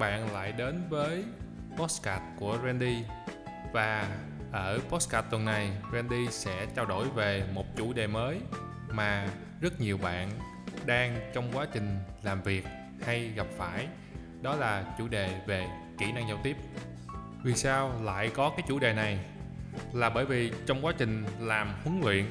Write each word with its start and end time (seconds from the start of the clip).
bạn 0.00 0.32
lại 0.32 0.52
đến 0.52 0.82
với 0.88 1.24
postcard 1.76 2.22
của 2.38 2.58
Randy. 2.64 3.04
Và 3.72 4.08
ở 4.52 4.78
postcard 4.88 5.28
tuần 5.30 5.44
này, 5.44 5.70
Randy 5.92 6.26
sẽ 6.30 6.66
trao 6.76 6.86
đổi 6.86 7.08
về 7.08 7.44
một 7.54 7.76
chủ 7.76 7.92
đề 7.92 8.06
mới 8.06 8.40
mà 8.88 9.28
rất 9.60 9.80
nhiều 9.80 9.98
bạn 9.98 10.30
đang 10.86 11.30
trong 11.34 11.52
quá 11.52 11.66
trình 11.72 11.98
làm 12.22 12.42
việc 12.42 12.66
hay 13.06 13.28
gặp 13.36 13.46
phải, 13.58 13.88
đó 14.42 14.56
là 14.56 14.84
chủ 14.98 15.08
đề 15.08 15.40
về 15.46 15.66
kỹ 15.98 16.12
năng 16.12 16.28
giao 16.28 16.38
tiếp. 16.42 16.56
Vì 17.44 17.54
sao 17.54 17.92
lại 18.02 18.30
có 18.34 18.50
cái 18.56 18.64
chủ 18.68 18.78
đề 18.78 18.92
này? 18.92 19.18
Là 19.92 20.10
bởi 20.10 20.24
vì 20.24 20.52
trong 20.66 20.84
quá 20.84 20.92
trình 20.98 21.24
làm 21.40 21.74
huấn 21.84 22.00
luyện 22.04 22.24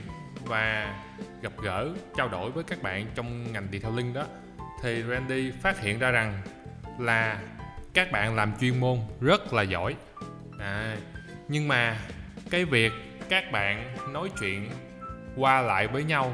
và 0.45 0.95
gặp 1.42 1.54
gỡ, 1.64 1.90
trao 2.17 2.30
đổi 2.30 2.52
với 2.52 2.64
các 2.64 2.84
bạn 2.84 3.06
trong 3.16 3.54
ngành 3.54 3.67
detailing 3.72 4.14
đó, 4.14 4.26
thì 4.81 5.04
Randy 5.04 5.52
phát 5.52 5.80
hiện 5.80 6.00
ra 6.00 6.12
rằng 6.12 6.42
là 7.00 7.40
các 7.94 8.12
bạn 8.12 8.36
làm 8.36 8.54
chuyên 8.60 8.80
môn 8.80 8.98
rất 9.22 9.54
là 9.54 9.62
giỏi. 9.62 9.96
À, 10.60 10.98
nhưng 11.48 11.68
mà 11.68 12.00
cái 12.50 12.66
việc 12.66 12.92
các 13.30 13.52
bạn 13.52 13.96
nói 14.14 14.30
chuyện 14.40 14.70
qua 15.36 15.62
lại 15.62 15.88
với 15.88 16.04
nhau 16.04 16.34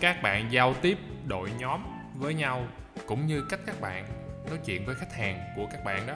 các 0.00 0.22
bạn 0.22 0.52
giao 0.52 0.74
tiếp 0.74 0.98
đội 1.26 1.50
nhóm 1.58 1.80
với 2.14 2.34
nhau 2.34 2.64
cũng 3.06 3.26
như 3.26 3.46
cách 3.50 3.60
các 3.66 3.80
bạn 3.80 4.04
nói 4.48 4.58
chuyện 4.64 4.86
với 4.86 4.94
khách 4.94 5.14
hàng 5.14 5.40
của 5.56 5.66
các 5.72 5.84
bạn 5.84 6.06
đó 6.06 6.14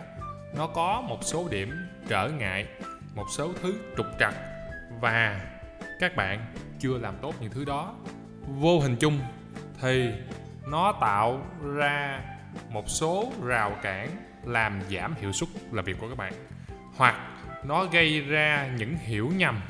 nó 0.56 0.66
có 0.66 1.00
một 1.00 1.18
số 1.22 1.48
điểm 1.50 1.86
trở 2.08 2.28
ngại 2.28 2.66
một 3.14 3.26
số 3.30 3.52
thứ 3.62 3.74
trục 3.96 4.06
trặc 4.18 4.34
và 5.00 5.40
các 6.00 6.16
bạn 6.16 6.46
chưa 6.78 6.98
làm 6.98 7.14
tốt 7.22 7.34
những 7.40 7.50
thứ 7.50 7.64
đó. 7.64 7.94
Vô 8.46 8.80
hình 8.80 8.96
chung 8.96 9.20
thì 9.80 10.10
nó 10.66 10.92
tạo 11.00 11.46
ra 11.62 12.20
một 12.70 12.88
số 12.88 13.32
rào 13.44 13.76
cản 13.82 14.08
làm 14.46 14.80
giảm 14.90 15.14
hiệu 15.20 15.32
suất 15.32 15.48
làm 15.72 15.84
việc 15.84 15.96
của 16.00 16.08
các 16.08 16.18
bạn. 16.18 16.32
Hoặc 16.96 17.14
nó 17.64 17.84
gây 17.84 18.20
ra 18.20 18.68
những 18.78 18.96
hiểu 18.96 19.32
nhầm 19.36 19.60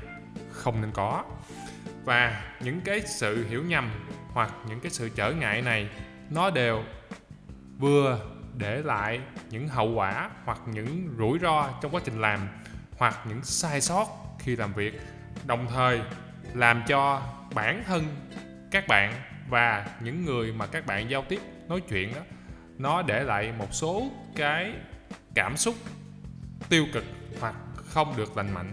không 0.50 0.80
nên 0.80 0.90
có. 0.92 1.24
Và 2.04 2.42
những 2.60 2.80
cái 2.80 3.00
sự 3.00 3.46
hiểu 3.48 3.62
nhầm 3.62 3.90
hoặc 4.32 4.50
những 4.68 4.80
cái 4.80 4.90
sự 4.90 5.08
trở 5.08 5.32
ngại 5.32 5.62
này 5.62 5.88
nó 6.30 6.50
đều 6.50 6.84
vừa 7.78 8.20
để 8.56 8.82
lại 8.82 9.20
những 9.50 9.68
hậu 9.68 9.92
quả 9.92 10.30
hoặc 10.44 10.58
những 10.66 11.14
rủi 11.18 11.38
ro 11.38 11.68
trong 11.82 11.94
quá 11.94 12.00
trình 12.04 12.20
làm 12.20 12.48
hoặc 12.98 13.18
những 13.28 13.44
sai 13.44 13.80
sót 13.80 14.06
khi 14.38 14.56
làm 14.56 14.72
việc, 14.72 15.00
đồng 15.46 15.66
thời 15.70 16.00
làm 16.54 16.82
cho 16.86 17.22
bản 17.54 17.82
thân 17.86 18.04
các 18.70 18.88
bạn 18.88 19.12
và 19.48 19.86
những 20.00 20.24
người 20.24 20.52
mà 20.52 20.66
các 20.66 20.86
bạn 20.86 21.10
giao 21.10 21.24
tiếp, 21.28 21.40
nói 21.68 21.80
chuyện 21.88 22.14
đó 22.14 22.20
nó 22.78 23.02
để 23.02 23.24
lại 23.24 23.52
một 23.58 23.74
số 23.74 24.06
cái 24.36 24.72
cảm 25.34 25.56
xúc 25.56 25.74
tiêu 26.68 26.86
cực 26.92 27.04
hoặc 27.40 27.54
không 27.76 28.16
được 28.16 28.36
lành 28.36 28.54
mạnh. 28.54 28.72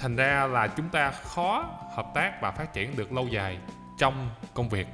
Thành 0.00 0.16
ra 0.16 0.46
là 0.46 0.66
chúng 0.66 0.88
ta 0.88 1.10
khó 1.10 1.78
hợp 1.96 2.06
tác 2.14 2.38
và 2.42 2.50
phát 2.50 2.72
triển 2.72 2.96
được 2.96 3.12
lâu 3.12 3.28
dài 3.28 3.58
trong 3.98 4.30
công 4.54 4.68
việc. 4.68 4.86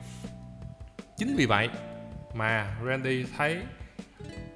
Chính 1.17 1.37
vì 1.37 1.47
vậy 1.47 1.69
mà 2.35 2.77
randy 2.87 3.27
thấy 3.37 3.63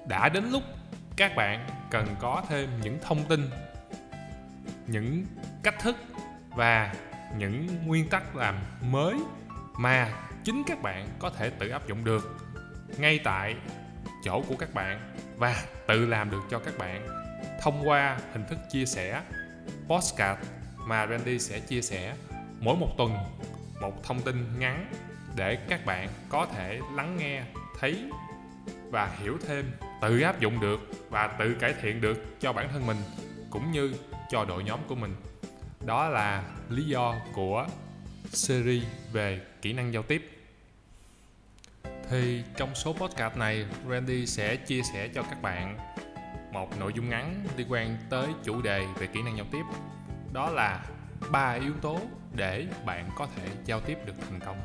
đã 0.09 0.29
đến 0.29 0.45
lúc 0.51 0.63
các 1.17 1.37
bạn 1.37 1.69
cần 1.91 2.07
có 2.21 2.43
thêm 2.49 2.81
những 2.81 2.99
thông 3.03 3.25
tin, 3.25 3.51
những 4.87 5.27
cách 5.63 5.75
thức 5.81 5.97
và 6.49 6.95
những 7.39 7.87
nguyên 7.87 8.09
tắc 8.09 8.37
làm 8.37 8.55
mới 8.81 9.15
mà 9.79 10.13
chính 10.45 10.63
các 10.67 10.83
bạn 10.83 11.09
có 11.19 11.31
thể 11.31 11.51
tự 11.51 11.69
áp 11.69 11.89
dụng 11.89 12.05
được 12.05 12.46
ngay 12.99 13.21
tại 13.25 13.57
chỗ 14.25 14.43
của 14.49 14.57
các 14.57 14.75
bạn 14.75 15.15
và 15.37 15.65
tự 15.87 16.07
làm 16.07 16.31
được 16.31 16.43
cho 16.51 16.59
các 16.59 16.79
bạn 16.79 17.07
thông 17.63 17.89
qua 17.89 18.19
hình 18.33 18.45
thức 18.49 18.59
chia 18.73 18.87
sẻ, 18.87 19.23
postcard 19.89 20.41
mà 20.87 21.07
Randy 21.07 21.39
sẽ 21.39 21.61
chia 21.61 21.83
sẻ 21.83 22.15
mỗi 22.61 22.77
một 22.77 22.89
tuần, 22.99 23.17
một 23.81 24.05
thông 24.05 24.23
tin 24.23 24.59
ngắn 24.59 24.93
để 25.37 25.57
các 25.69 25.87
bạn 25.87 26.09
có 26.29 26.47
thể 26.47 26.81
lắng 26.95 27.17
nghe, 27.17 27.43
thấy 27.81 28.05
và 28.91 29.17
hiểu 29.21 29.39
thêm, 29.47 29.71
tự 30.03 30.21
áp 30.21 30.41
dụng 30.41 30.61
được 30.61 30.81
và 31.11 31.27
tự 31.39 31.55
cải 31.55 31.75
thiện 31.83 32.01
được 32.01 32.41
cho 32.41 32.53
bản 32.53 32.69
thân 32.73 32.87
mình 32.87 32.97
cũng 33.51 33.73
như 33.73 33.95
cho 34.31 34.45
đội 34.45 34.65
nhóm 34.65 34.81
của 34.89 34.95
mình. 34.95 35.15
Đó 35.87 36.09
là 36.09 36.45
lý 36.71 36.85
do 36.85 37.15
của 37.35 37.67
series 38.25 38.85
về 39.13 39.41
kỹ 39.63 39.73
năng 39.73 39.93
giao 39.93 40.03
tiếp 40.03 40.36
thì 42.11 42.45
trong 42.57 42.75
số 42.75 42.93
podcast 42.93 43.37
này, 43.37 43.67
Randy 43.91 44.27
sẽ 44.27 44.57
chia 44.57 44.83
sẻ 44.83 45.09
cho 45.09 45.23
các 45.23 45.43
bạn 45.43 45.79
một 46.53 46.79
nội 46.79 46.93
dung 46.97 47.09
ngắn 47.09 47.45
liên 47.57 47.67
quan 47.73 47.97
tới 48.11 48.27
chủ 48.45 48.63
đề 48.63 48.87
về 48.99 49.07
kỹ 49.07 49.23
năng 49.23 49.37
giao 49.37 49.47
tiếp. 49.53 49.63
Đó 50.33 50.51
là 50.51 50.85
ba 51.31 51.51
yếu 51.53 51.73
tố 51.83 52.01
để 52.35 52.67
bạn 52.85 53.11
có 53.17 53.27
thể 53.37 53.49
giao 53.65 53.81
tiếp 53.81 53.99
được 54.07 54.15
thành 54.31 54.41
công 54.41 54.57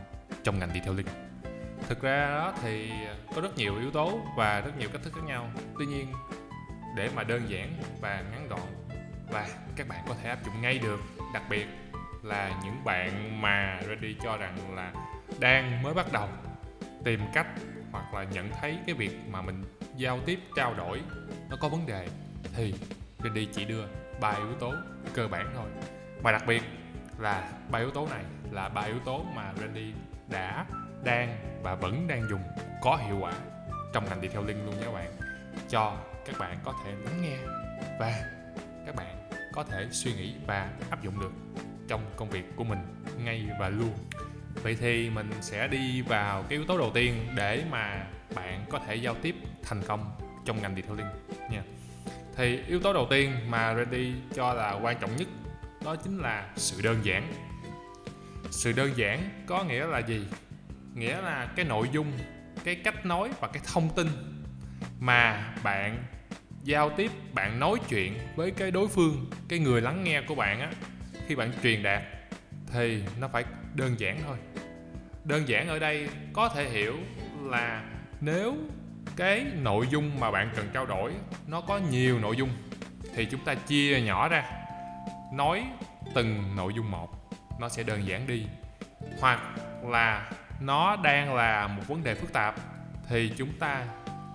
trong 0.44 0.60
ngành 0.60 0.74
đi 0.74 0.80
theo 0.84 0.94
linh 0.94 1.08
thực 1.92 2.02
ra 2.02 2.30
đó 2.30 2.54
thì 2.62 2.92
có 3.36 3.42
rất 3.42 3.58
nhiều 3.58 3.80
yếu 3.80 3.92
tố 3.92 4.20
và 4.38 4.62
rất 4.62 4.72
nhiều 4.80 4.90
cách 4.94 5.02
thức 5.04 5.14
khác 5.14 5.22
nhau. 5.26 5.50
Tuy 5.80 5.86
nhiên, 5.86 6.14
để 6.96 7.10
mà 7.16 7.24
đơn 7.24 7.50
giản 7.50 7.78
và 8.02 8.24
ngắn 8.32 8.48
gọn 8.48 8.96
và 9.32 9.48
các 9.76 9.88
bạn 9.88 10.00
có 10.08 10.16
thể 10.22 10.30
áp 10.30 10.46
dụng 10.46 10.62
ngay 10.62 10.80
được, 10.80 11.00
đặc 11.34 11.44
biệt 11.50 11.66
là 12.24 12.62
những 12.64 12.84
bạn 12.84 13.42
mà 13.42 13.80
ready 13.88 14.16
cho 14.24 14.38
rằng 14.38 14.76
là 14.76 14.94
đang 15.40 15.84
mới 15.84 15.94
bắt 15.94 16.12
đầu 16.12 16.28
tìm 17.04 17.22
cách 17.34 17.48
hoặc 17.92 18.14
là 18.14 18.24
nhận 18.24 18.50
thấy 18.62 18.80
cái 18.88 18.96
việc 18.96 19.20
mà 19.30 19.42
mình 19.42 19.64
giao 19.96 20.20
tiếp, 20.26 20.40
trao 20.56 20.74
đổi 20.74 21.02
nó 21.50 21.58
có 21.60 21.70
vấn 21.70 21.86
đề 21.86 22.08
thì 22.56 22.74
Randy 23.24 23.46
chỉ 23.46 23.66
đưa 23.66 23.84
ba 24.22 24.32
yếu 24.32 24.54
tố 24.60 24.74
cơ 25.14 25.28
bản 25.28 25.52
thôi. 25.56 25.70
Và 26.24 26.32
đặc 26.32 26.44
biệt 26.48 26.64
là 27.20 27.52
ba 27.70 27.80
yếu 27.80 27.92
tố 27.92 28.08
này 28.08 28.24
là 28.52 28.70
ba 28.70 28.82
yếu 28.82 29.00
tố 29.06 29.26
mà 29.36 29.54
Randy 29.60 29.94
đã, 30.30 30.66
đang 31.04 31.60
và 31.64 31.76
vẫn 31.76 32.08
đang 32.08 32.30
dùng 32.30 32.44
có 32.82 32.96
hiệu 32.96 33.18
quả 33.22 33.34
trong 33.94 34.06
ngành 34.06 34.22
đi 34.22 34.28
theo 34.28 34.42
detailing 34.42 34.66
luôn 34.66 34.80
nha 34.80 34.86
các 34.86 34.94
bạn. 34.94 35.12
Cho 35.70 35.98
các 36.26 36.36
bạn 36.40 36.58
có 36.64 36.74
thể 36.86 36.92
lắng 36.92 37.22
nghe 37.22 37.38
và 38.00 38.24
các 38.86 38.96
bạn 38.96 39.30
có 39.54 39.64
thể 39.64 39.88
suy 39.92 40.14
nghĩ 40.14 40.36
và 40.48 40.70
áp 40.90 41.04
dụng 41.04 41.20
được 41.20 41.32
trong 41.88 42.02
công 42.16 42.30
việc 42.30 42.46
của 42.56 42.64
mình 42.64 42.80
ngay 43.18 43.50
và 43.60 43.70
luôn 43.70 43.94
vậy 44.56 44.78
thì 44.80 45.10
mình 45.10 45.30
sẽ 45.42 45.68
đi 45.68 46.02
vào 46.02 46.44
cái 46.44 46.58
yếu 46.58 46.66
tố 46.66 46.78
đầu 46.78 46.92
tiên 46.94 47.28
để 47.36 47.64
mà 47.72 48.06
bạn 48.36 48.66
có 48.70 48.80
thể 48.88 48.96
giao 48.96 49.16
tiếp 49.22 49.36
thành 49.64 49.82
công 49.88 50.12
trong 50.46 50.62
ngành 50.62 50.76
detailing 50.76 51.08
nha. 51.50 51.64
Thì 52.36 52.60
yếu 52.68 52.80
tố 52.80 52.94
đầu 52.94 53.08
tiên 53.10 53.32
mà 53.50 53.76
Randy 53.76 54.14
cho 54.36 54.54
là 54.54 54.74
quan 54.74 54.98
trọng 55.00 55.16
nhất, 55.16 55.28
đó 55.86 55.96
chính 55.96 56.18
là 56.18 56.50
sự 56.56 56.82
đơn 56.82 57.00
giản. 57.04 57.34
Sự 58.52 58.72
đơn 58.72 58.92
giản 58.96 59.44
có 59.48 59.64
nghĩa 59.64 59.86
là 59.86 60.00
gì? 60.00 60.22
Nghĩa 60.96 61.22
là 61.22 61.46
cái 61.56 61.66
nội 61.66 61.90
dung, 61.92 62.12
cái 62.64 62.76
cách 62.76 63.06
nói 63.06 63.30
và 63.40 63.48
cái 63.48 63.64
thông 63.74 63.96
tin 63.96 64.08
mà 65.00 65.54
bạn 65.64 66.04
giao 66.64 66.90
tiếp, 66.90 67.12
bạn 67.34 67.60
nói 67.60 67.78
chuyện 67.90 68.14
với 68.36 68.52
cái 68.52 68.72
đối 68.72 68.88
phương, 68.88 69.30
cái 69.50 69.60
người 69.60 69.82
lắng 69.82 70.04
nghe 70.04 70.22
của 70.22 70.36
bạn 70.36 70.60
á, 70.60 70.72
khi 71.28 71.36
bạn 71.36 71.52
truyền 71.64 71.84
đạt 71.84 72.02
thì 72.74 73.04
nó 73.20 73.28
phải 73.28 73.44
đơn 73.76 74.00
giản 74.00 74.20
thôi. 74.28 74.38
Đơn 75.24 75.48
giản 75.48 75.68
ở 75.68 75.80
đây 75.80 76.10
có 76.34 76.50
thể 76.50 76.70
hiểu 76.70 76.98
là 77.44 77.84
nếu 78.22 78.56
cái 79.16 79.46
nội 79.56 79.88
dung 79.92 80.20
mà 80.20 80.32
bạn 80.32 80.50
cần 80.56 80.70
trao 80.74 80.86
đổi 80.86 81.14
nó 81.48 81.62
có 81.62 81.78
nhiều 81.78 82.20
nội 82.20 82.36
dung 82.38 82.50
thì 83.16 83.26
chúng 83.26 83.46
ta 83.46 83.56
chia 83.56 84.02
nhỏ 84.02 84.30
ra, 84.30 84.44
nói 85.34 85.66
từng 86.14 86.56
nội 86.56 86.74
dung 86.76 86.92
một, 86.92 87.32
nó 87.60 87.70
sẽ 87.70 87.84
đơn 87.84 88.08
giản 88.08 88.28
đi. 88.28 88.46
Hoặc 89.20 89.40
là 89.84 90.32
nó 90.60 90.96
đang 90.96 91.36
là 91.36 91.68
một 91.68 91.84
vấn 91.88 92.04
đề 92.04 92.16
phức 92.16 92.34
tạp 92.34 92.56
thì 93.10 93.34
chúng 93.38 93.54
ta 93.60 93.86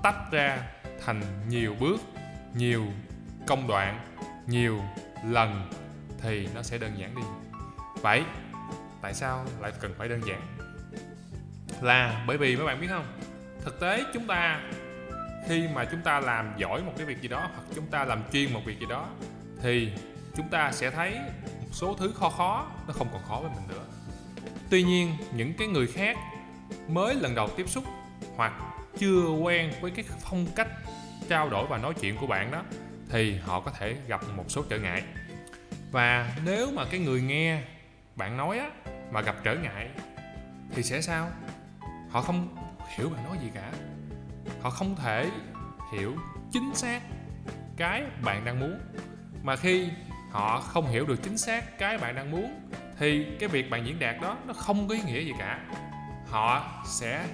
tách 0.02 0.30
ra 0.30 0.58
thành 1.04 1.22
nhiều 1.48 1.76
bước, 1.80 2.00
nhiều 2.54 2.86
công 3.46 3.66
đoạn, 3.66 4.00
nhiều 4.46 4.80
lần 5.24 5.70
thì 6.22 6.48
nó 6.54 6.62
sẽ 6.62 6.78
đơn 6.78 6.98
giản 6.98 7.14
đi. 7.14 7.22
Vậy 8.02 8.24
tại 9.02 9.14
sao 9.14 9.46
lại 9.60 9.72
cần 9.80 9.94
phải 9.98 10.08
đơn 10.08 10.20
giản? 10.26 10.42
Là 11.80 12.24
bởi 12.26 12.38
vì 12.38 12.56
mấy 12.56 12.66
bạn 12.66 12.80
biết 12.80 12.88
không? 12.90 13.06
Thực 13.64 13.80
tế 13.80 14.04
chúng 14.14 14.26
ta, 14.26 14.60
khi 15.48 15.68
mà 15.74 15.84
chúng 15.84 16.00
ta 16.00 16.20
làm 16.20 16.52
giỏi 16.56 16.82
một 16.82 16.92
cái 16.96 17.06
việc 17.06 17.20
gì 17.20 17.28
đó 17.28 17.38
hoặc 17.38 17.62
chúng 17.74 17.86
ta 17.86 18.04
làm 18.04 18.22
chuyên 18.32 18.52
một 18.52 18.60
việc 18.64 18.80
gì 18.80 18.86
đó, 18.88 19.08
thì 19.62 19.92
chúng 20.36 20.48
ta 20.48 20.72
sẽ 20.72 20.90
thấy 20.90 21.18
một 21.60 21.68
số 21.72 21.96
thứ 21.98 22.12
khó 22.14 22.30
khó, 22.30 22.66
nó 22.86 22.92
không 22.92 23.08
còn 23.12 23.22
khó 23.28 23.40
với 23.40 23.50
mình 23.50 23.68
nữa. 23.68 23.84
Tuy 24.70 24.82
nhiên, 24.82 25.16
những 25.32 25.54
cái 25.54 25.68
người 25.68 25.86
khác 25.86 26.16
mới 26.88 27.14
lần 27.14 27.34
đầu 27.34 27.48
tiếp 27.56 27.68
xúc 27.68 27.84
hoặc 28.36 28.52
chưa 28.98 29.30
quen 29.30 29.72
với 29.80 29.90
cái 29.90 30.04
phong 30.20 30.46
cách 30.56 30.68
trao 31.28 31.48
đổi 31.48 31.66
và 31.66 31.78
nói 31.78 31.94
chuyện 32.00 32.16
của 32.16 32.26
bạn 32.26 32.50
đó, 32.50 32.62
thì 33.08 33.36
họ 33.36 33.60
có 33.60 33.70
thể 33.70 33.96
gặp 34.06 34.20
một 34.36 34.44
số 34.48 34.62
trở 34.68 34.78
ngại. 34.78 35.02
Và 35.90 36.36
nếu 36.44 36.70
mà 36.72 36.84
cái 36.90 37.00
người 37.00 37.20
nghe 37.20 37.62
bạn 38.16 38.36
nói 38.36 38.58
á 38.58 38.70
mà 39.10 39.20
gặp 39.20 39.36
trở 39.44 39.54
ngại, 39.54 39.88
thì 40.70 40.82
sẽ 40.82 41.00
sao? 41.00 41.30
Họ 42.10 42.22
không 42.22 42.56
hiểu 42.96 43.10
bạn 43.10 43.24
nói 43.24 43.38
gì 43.42 43.50
cả. 43.54 43.72
Họ 44.62 44.70
không 44.70 44.96
thể 44.96 45.30
hiểu 45.92 46.16
chính 46.52 46.74
xác 46.74 47.00
cái 47.76 48.04
bạn 48.24 48.44
đang 48.44 48.60
muốn. 48.60 48.80
Mà 49.42 49.56
khi 49.56 49.88
họ 50.30 50.60
không 50.60 50.86
hiểu 50.86 51.06
được 51.06 51.22
chính 51.22 51.38
xác 51.38 51.78
cái 51.78 51.98
bạn 51.98 52.14
đang 52.14 52.30
muốn, 52.30 52.70
thì 52.98 53.26
cái 53.40 53.48
việc 53.48 53.70
bạn 53.70 53.86
diễn 53.86 53.98
đạt 53.98 54.16
đó, 54.22 54.36
nó 54.46 54.52
không 54.52 54.88
có 54.88 54.94
ý 54.94 55.00
nghĩa 55.02 55.20
gì 55.20 55.32
cả. 55.38 55.60
Họ 56.26 56.82
sẽ 56.86 57.26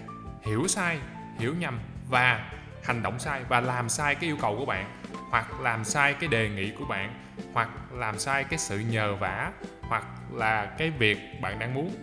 hiểu 0.42 0.68
sai, 0.68 0.98
hiểu 1.38 1.54
nhầm 1.54 1.80
và 2.08 2.52
hành 2.84 3.02
động 3.02 3.18
sai 3.18 3.44
và 3.48 3.60
làm 3.60 3.88
sai 3.88 4.14
cái 4.14 4.24
yêu 4.24 4.36
cầu 4.40 4.56
của 4.58 4.66
bạn 4.66 5.02
hoặc 5.32 5.60
làm 5.60 5.84
sai 5.84 6.14
cái 6.14 6.28
đề 6.28 6.48
nghị 6.48 6.70
của 6.70 6.84
bạn, 6.84 7.14
hoặc 7.52 7.68
làm 7.92 8.18
sai 8.18 8.44
cái 8.44 8.58
sự 8.58 8.78
nhờ 8.78 9.14
vả, 9.14 9.52
hoặc 9.82 10.04
là 10.32 10.66
cái 10.78 10.90
việc 10.90 11.18
bạn 11.40 11.58
đang 11.58 11.74
muốn. 11.74 11.94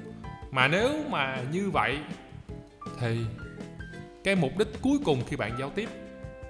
Mà 0.52 0.68
nếu 0.68 0.90
mà 1.10 1.38
như 1.52 1.70
vậy, 1.70 2.00
thì 3.00 3.26
cái 4.24 4.36
mục 4.36 4.58
đích 4.58 4.68
cuối 4.82 5.00
cùng 5.06 5.24
khi 5.28 5.36
bạn 5.36 5.52
giao 5.60 5.70
tiếp 5.70 5.90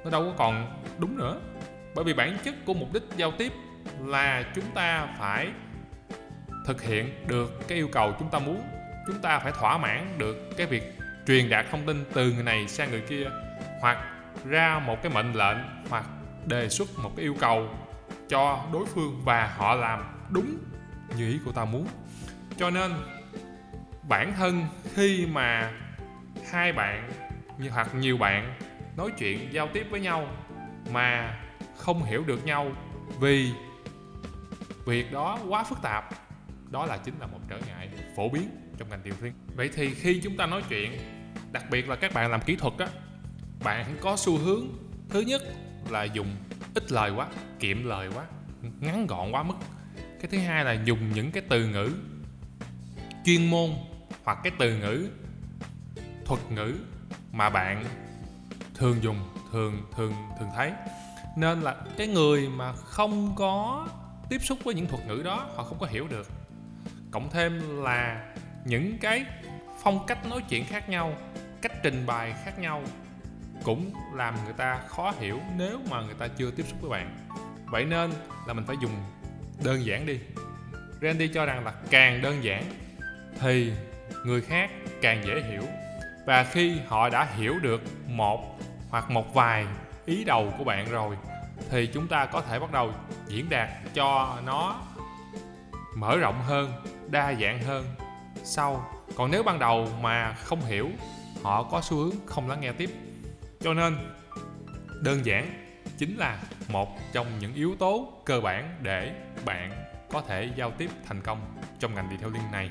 nó 0.04 0.12
đâu 0.12 0.24
có 0.24 0.34
còn 0.38 0.84
đúng 0.98 1.18
nữa. 1.18 1.40
Bởi 1.96 2.06
vì 2.06 2.14
bản 2.14 2.38
chất 2.44 2.56
của 2.66 2.74
mục 2.74 2.94
đích 2.94 3.04
giao 3.18 3.31
tiếp 3.31 3.54
là 4.00 4.44
chúng 4.56 4.72
ta 4.76 5.08
phải 5.20 5.48
thực 6.66 6.81
hiện 6.81 7.28
được 7.28 7.68
cái 7.68 7.78
yêu 7.78 7.90
cầu 7.92 8.16
chúng 8.20 8.30
ta 8.30 8.40
muốn. 8.40 8.62
Chúng 9.08 9.22
ta 9.22 9.40
phải 9.40 9.52
thỏa 9.52 9.78
mãn 9.78 10.16
được 10.18 10.58
cái 10.58 10.68
việc 10.68 10.84
truyền 11.28 11.50
đạt 11.50 11.66
thông 11.72 11.86
tin 11.86 12.06
từ 12.14 12.31
người 12.31 12.44
này 12.44 12.68
sang 12.68 12.92
người 12.92 13.02
kia, 13.02 13.30
hoặc 13.81 13.98
ra 14.46 14.80
một 14.86 15.04
cái 15.04 15.12
mệnh 15.14 15.34
lệnh, 15.34 15.58
hoặc 15.90 16.06
đề 16.46 16.70
xuất 16.70 17.00
một 17.00 17.12
cái 17.16 17.24
yêu 17.24 17.36
cầu 17.40 17.70
cho 18.30 18.66
đối 18.74 18.86
phương 18.86 19.22
và 19.26 19.54
họ 19.58 19.76
làm 19.76 20.04
đúng 20.30 20.58
như 21.18 21.28
ý 21.28 21.40
của 21.46 21.52
ta 21.52 21.66
muốn. 21.66 21.88
Cho 22.58 22.70
nên, 22.70 22.92
bản 24.10 24.34
thân 24.38 24.66
khi 24.94 25.26
mà 25.26 25.72
hai 26.52 26.74
bạn 26.74 27.12
như 27.58 27.70
hoặc 27.70 27.96
nhiều 27.96 28.18
bạn 28.18 28.56
nói 28.98 29.12
chuyện, 29.18 29.54
giao 29.54 29.68
tiếp 29.74 29.88
với 29.92 30.00
nhau 30.00 30.28
mà 30.92 31.40
không 31.78 32.04
hiểu 32.04 32.24
được 32.24 32.46
nhau 32.46 32.72
vì 33.20 33.52
việc 34.86 35.12
đó 35.12 35.40
quá 35.48 35.64
phức 35.64 35.82
tạp, 35.82 36.10
đó 36.70 36.86
là 36.86 36.98
chính 36.98 37.20
là 37.20 37.28
một 37.28 37.40
trở 37.50 37.60
ngại 37.68 37.90
phổ 38.16 38.30
biến 38.30 38.50
trong 38.78 38.90
ngành 38.90 39.04
điều 39.04 39.14
thiên 39.22 39.34
vậy 39.56 39.70
thì 39.76 39.94
khi 39.94 40.22
chúng 40.24 40.38
ta 40.38 40.46
nói 40.46 40.64
chuyện, 40.70 40.92
đặc 41.52 41.64
biệt 41.72 41.90
là 41.90 41.96
các 41.96 42.14
bạn 42.14 42.32
làm 42.32 42.42
kỹ 42.42 42.56
thuật 42.56 42.74
á, 42.78 42.88
bạn 43.64 43.98
có 44.02 44.16
xu 44.18 44.38
hướng, 44.38 44.68
thứ 45.10 45.22
nhất 45.22 45.42
là 45.92 46.04
dùng 46.04 46.36
ít 46.74 46.92
lời 46.92 47.12
quá, 47.12 47.28
kiệm 47.60 47.86
lời 47.86 48.10
quá, 48.16 48.26
ngắn 48.80 49.08
gọn 49.08 49.32
quá 49.32 49.44
mức. 49.44 49.56
Cái 49.96 50.32
thứ 50.32 50.38
hai 50.38 50.66
là 50.66 50.74
dùng 50.74 51.14
những 51.14 51.32
cái 51.32 51.44
từ 51.50 51.68
ngữ 51.68 51.90
chuyên 53.26 53.50
môn 53.50 53.70
hoặc 54.24 54.38
cái 54.44 54.52
từ 54.60 54.78
ngữ 54.78 55.10
thuật 56.26 56.52
ngữ 56.52 56.74
mà 57.32 57.50
bạn 57.50 57.86
thường 58.76 59.04
dùng, 59.04 59.20
thường 59.52 59.82
thường 59.96 60.14
thường 60.40 60.50
thấy. 60.56 60.72
Nên 61.38 61.62
là 61.62 61.76
cái 61.98 62.08
người 62.08 62.50
mà 62.50 62.74
không 62.74 63.36
có 63.36 63.88
tiếp 64.30 64.42
xúc 64.42 64.60
với 64.64 64.76
những 64.76 64.88
thuật 64.88 65.08
ngữ 65.08 65.22
đó, 65.26 65.50
họ 65.56 65.64
không 65.64 65.80
có 65.80 65.86
hiểu 65.86 66.08
được. 66.08 66.28
Cộng 67.12 67.30
thêm 67.30 67.84
là 67.84 68.34
những 68.66 68.98
cái 69.02 69.26
phong 69.84 70.06
cách 70.06 70.26
nói 70.26 70.42
chuyện 70.50 70.66
khác 70.66 70.90
nhau, 70.90 71.14
cách 71.62 71.84
trình 71.84 72.06
bày 72.06 72.34
khác 72.46 72.60
nhau 72.60 72.84
cũng 73.64 73.94
làm 74.14 74.36
người 74.44 74.54
ta 74.54 74.80
khó 74.88 75.14
hiểu 75.20 75.40
nếu 75.58 75.80
mà 75.90 76.02
người 76.02 76.16
ta 76.20 76.28
chưa 76.28 76.52
tiếp 76.52 76.64
xúc 76.68 76.82
với 76.82 76.90
bạn. 76.90 77.28
Vậy 77.66 77.86
nên 77.86 78.12
là 78.48 78.54
mình 78.54 78.66
phải 78.66 78.76
dùng 78.82 78.92
đơn 79.64 79.86
giản 79.86 80.06
đi. 80.06 80.20
Randy 81.02 81.28
cho 81.28 81.46
rằng 81.46 81.66
là 81.66 81.74
càng 81.90 82.22
đơn 82.22 82.44
giản 82.44 82.64
thì 83.40 83.74
người 84.26 84.42
khác 84.42 84.70
càng 85.02 85.24
dễ 85.26 85.42
hiểu. 85.50 85.64
Và 86.26 86.44
khi 86.44 86.80
họ 86.88 87.10
đã 87.10 87.28
hiểu 87.36 87.60
được 87.60 87.82
một 88.08 88.60
hoặc 88.90 89.12
một 89.12 89.34
vài 89.34 89.66
ý 90.06 90.24
đầu 90.24 90.54
của 90.58 90.64
bạn 90.64 90.92
rồi, 90.92 91.18
thì 91.70 91.88
chúng 91.94 92.08
ta 92.08 92.26
có 92.26 92.42
thể 92.42 92.60
bắt 92.60 92.72
đầu 92.72 92.92
diễn 93.28 93.50
đạt 93.50 93.70
cho 93.94 94.38
nó 94.46 94.82
mở 95.96 96.18
rộng 96.18 96.42
hơn, 96.42 96.74
đa 97.08 97.34
dạng 97.34 97.62
hơn. 97.62 97.86
Sau, 98.44 98.90
còn 99.16 99.32
nếu 99.32 99.44
ban 99.44 99.60
đầu 99.60 99.88
mà 100.02 100.34
không 100.34 100.62
hiểu, 100.62 100.90
họ 101.44 101.64
có 101.64 101.82
xu 101.82 101.98
hướng 101.98 102.16
không 102.26 102.50
lắng 102.50 102.62
nghe 102.62 102.72
tiếp 102.72 102.90
cho 103.60 103.74
nên, 103.74 103.98
đơn 105.02 105.26
giản 105.26 105.66
chính 105.98 106.18
là 106.18 106.40
một 106.68 106.98
trong 107.14 107.40
những 107.40 107.54
yếu 107.54 107.76
tố 107.80 108.22
cơ 108.26 108.42
bản 108.42 108.80
để 108.82 109.14
bạn 109.46 109.72
có 110.12 110.22
thể 110.22 110.52
giao 110.56 110.72
tiếp 110.72 110.90
thành 111.08 111.22
công 111.22 111.62
trong 111.80 111.96
ngành 111.96 112.10
detailing 112.12 112.52
này. 112.52 112.70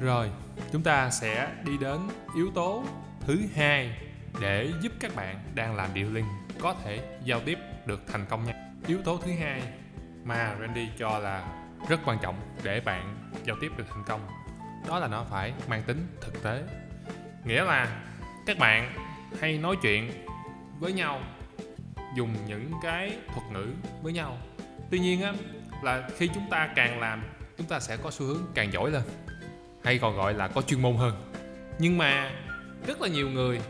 Rồi, 0.00 0.30
chúng 0.72 0.82
ta 0.82 1.10
sẽ 1.10 1.52
đi 1.64 1.78
đến 1.78 1.98
yếu 2.34 2.50
tố 2.54 2.84
thứ 3.20 3.40
hai 3.54 3.96
để 4.40 4.72
giúp 4.80 4.92
các 5.00 5.16
bạn 5.16 5.40
đang 5.54 5.76
làm 5.76 5.88
detailing 5.88 6.26
có 6.60 6.74
thể 6.84 7.18
giao 7.24 7.40
tiếp 7.40 7.58
được 7.86 8.02
thành 8.06 8.26
công 8.26 8.44
nha. 8.44 8.52
Yếu 8.86 8.98
tố 9.04 9.20
thứ 9.24 9.32
hai 9.40 9.62
mà 10.24 10.56
Randy 10.60 10.88
cho 10.98 11.18
là 11.18 11.62
rất 11.88 12.00
quan 12.04 12.18
trọng 12.22 12.40
để 12.62 12.80
bạn 12.80 13.30
giao 13.44 13.56
tiếp 13.60 13.72
được 13.76 13.84
thành 13.88 14.04
công, 14.06 14.26
đó 14.88 14.98
là 14.98 15.08
nó 15.08 15.24
phải 15.30 15.52
mang 15.68 15.82
tính 15.82 16.06
thực 16.20 16.42
tế. 16.42 16.62
Nghĩa 17.44 17.64
là 17.64 18.02
các 18.46 18.58
bạn 18.58 19.05
hay 19.40 19.58
nói 19.58 19.76
chuyện 19.82 20.10
với 20.80 20.92
nhau, 20.92 21.20
dùng 22.16 22.34
những 22.46 22.72
cái 22.82 23.16
thuật 23.34 23.46
ngữ 23.52 23.66
với 24.02 24.12
nhau. 24.12 24.38
Tuy 24.90 24.98
nhiên 24.98 25.22
á, 25.22 25.32
là 25.82 26.08
khi 26.16 26.28
chúng 26.34 26.50
ta 26.50 26.68
càng 26.76 27.00
làm, 27.00 27.22
chúng 27.58 27.66
ta 27.66 27.80
sẽ 27.80 27.96
có 27.96 28.10
xu 28.10 28.26
hướng 28.26 28.42
càng 28.54 28.72
giỏi 28.72 28.90
lên, 28.90 29.02
hay 29.84 29.98
còn 29.98 30.16
gọi 30.16 30.34
là 30.34 30.48
có 30.48 30.62
chuyên 30.62 30.82
môn 30.82 30.96
hơn. 30.96 31.32
Nhưng 31.78 31.98
mà 31.98 32.30
rất 32.86 33.00
là 33.02 33.08
nhiều 33.08 33.30
người, 33.30 33.60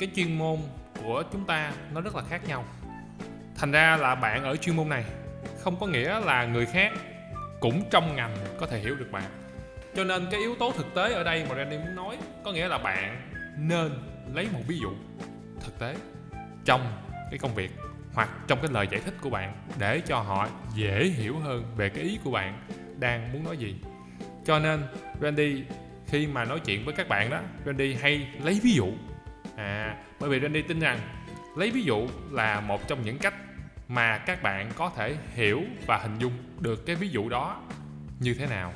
cái 0.00 0.08
chuyên 0.16 0.38
môn 0.38 0.58
của 1.02 1.22
chúng 1.32 1.46
ta 1.46 1.72
nó 1.92 2.00
rất 2.00 2.16
là 2.16 2.22
khác 2.22 2.48
nhau. 2.48 2.64
Thành 3.56 3.72
ra 3.72 3.96
là 3.96 4.14
bạn 4.14 4.44
ở 4.44 4.56
chuyên 4.56 4.76
môn 4.76 4.88
này 4.88 5.04
không 5.60 5.76
có 5.80 5.86
nghĩa 5.86 6.20
là 6.20 6.44
người 6.44 6.66
khác 6.66 6.92
cũng 7.60 7.82
trong 7.90 8.16
ngành 8.16 8.36
có 8.58 8.66
thể 8.66 8.78
hiểu 8.78 8.94
được 8.94 9.08
bạn. 9.12 9.30
Cho 9.96 10.04
nên 10.04 10.26
cái 10.30 10.40
yếu 10.40 10.54
tố 10.54 10.72
thực 10.72 10.94
tế 10.94 11.12
ở 11.12 11.24
đây 11.24 11.46
mà 11.48 11.54
Randy 11.54 11.78
muốn 11.78 11.94
nói 11.94 12.18
có 12.44 12.52
nghĩa 12.52 12.68
là 12.68 12.78
bạn 12.78 13.30
nên 13.58 13.92
lấy 14.34 14.48
một 14.52 14.60
ví 14.66 14.78
dụ. 14.78 14.90
Thực 15.60 15.78
tế, 15.78 15.96
trong 16.64 17.02
cái 17.30 17.38
công 17.38 17.54
việc 17.54 17.70
hoặc 18.14 18.30
trong 18.48 18.58
cái 18.62 18.70
lời 18.72 18.88
giải 18.90 19.00
thích 19.00 19.14
của 19.20 19.30
bạn 19.30 19.66
để 19.78 20.00
cho 20.00 20.20
họ 20.20 20.48
dễ 20.74 21.04
hiểu 21.04 21.38
hơn 21.38 21.64
về 21.76 21.88
cái 21.88 22.04
ý 22.04 22.18
của 22.24 22.30
bạn 22.30 22.66
đang 22.98 23.32
muốn 23.32 23.44
nói 23.44 23.56
gì. 23.56 23.76
Cho 24.44 24.58
nên, 24.58 24.82
Randy, 25.20 25.62
khi 26.06 26.26
mà 26.26 26.44
nói 26.44 26.60
chuyện 26.60 26.84
với 26.84 26.94
các 26.94 27.08
bạn 27.08 27.30
đó, 27.30 27.40
Randy 27.66 27.94
hay 27.94 28.28
lấy 28.42 28.60
ví 28.62 28.72
dụ. 28.72 28.92
À 29.56 29.96
bởi 30.22 30.30
vì 30.30 30.40
Randy 30.40 30.62
tin 30.62 30.80
rằng 30.80 31.00
lấy 31.56 31.70
ví 31.70 31.82
dụ 31.82 32.08
là 32.30 32.60
một 32.60 32.88
trong 32.88 33.04
những 33.04 33.18
cách 33.18 33.34
mà 33.88 34.18
các 34.18 34.42
bạn 34.42 34.70
có 34.76 34.92
thể 34.96 35.16
hiểu 35.34 35.62
và 35.86 35.98
hình 35.98 36.18
dung 36.18 36.32
được 36.60 36.86
cái 36.86 36.96
ví 36.96 37.08
dụ 37.08 37.28
đó 37.28 37.62
như 38.20 38.34
thế 38.34 38.46
nào. 38.46 38.72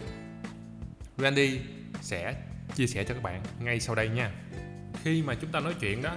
Randy 1.16 1.60
sẽ 2.00 2.34
chia 2.74 2.86
sẻ 2.86 3.04
cho 3.04 3.14
các 3.14 3.22
bạn 3.22 3.42
ngay 3.60 3.80
sau 3.80 3.94
đây 3.94 4.08
nha 4.08 4.30
khi 5.06 5.22
mà 5.22 5.34
chúng 5.34 5.52
ta 5.52 5.60
nói 5.60 5.74
chuyện 5.80 6.02
đó 6.02 6.12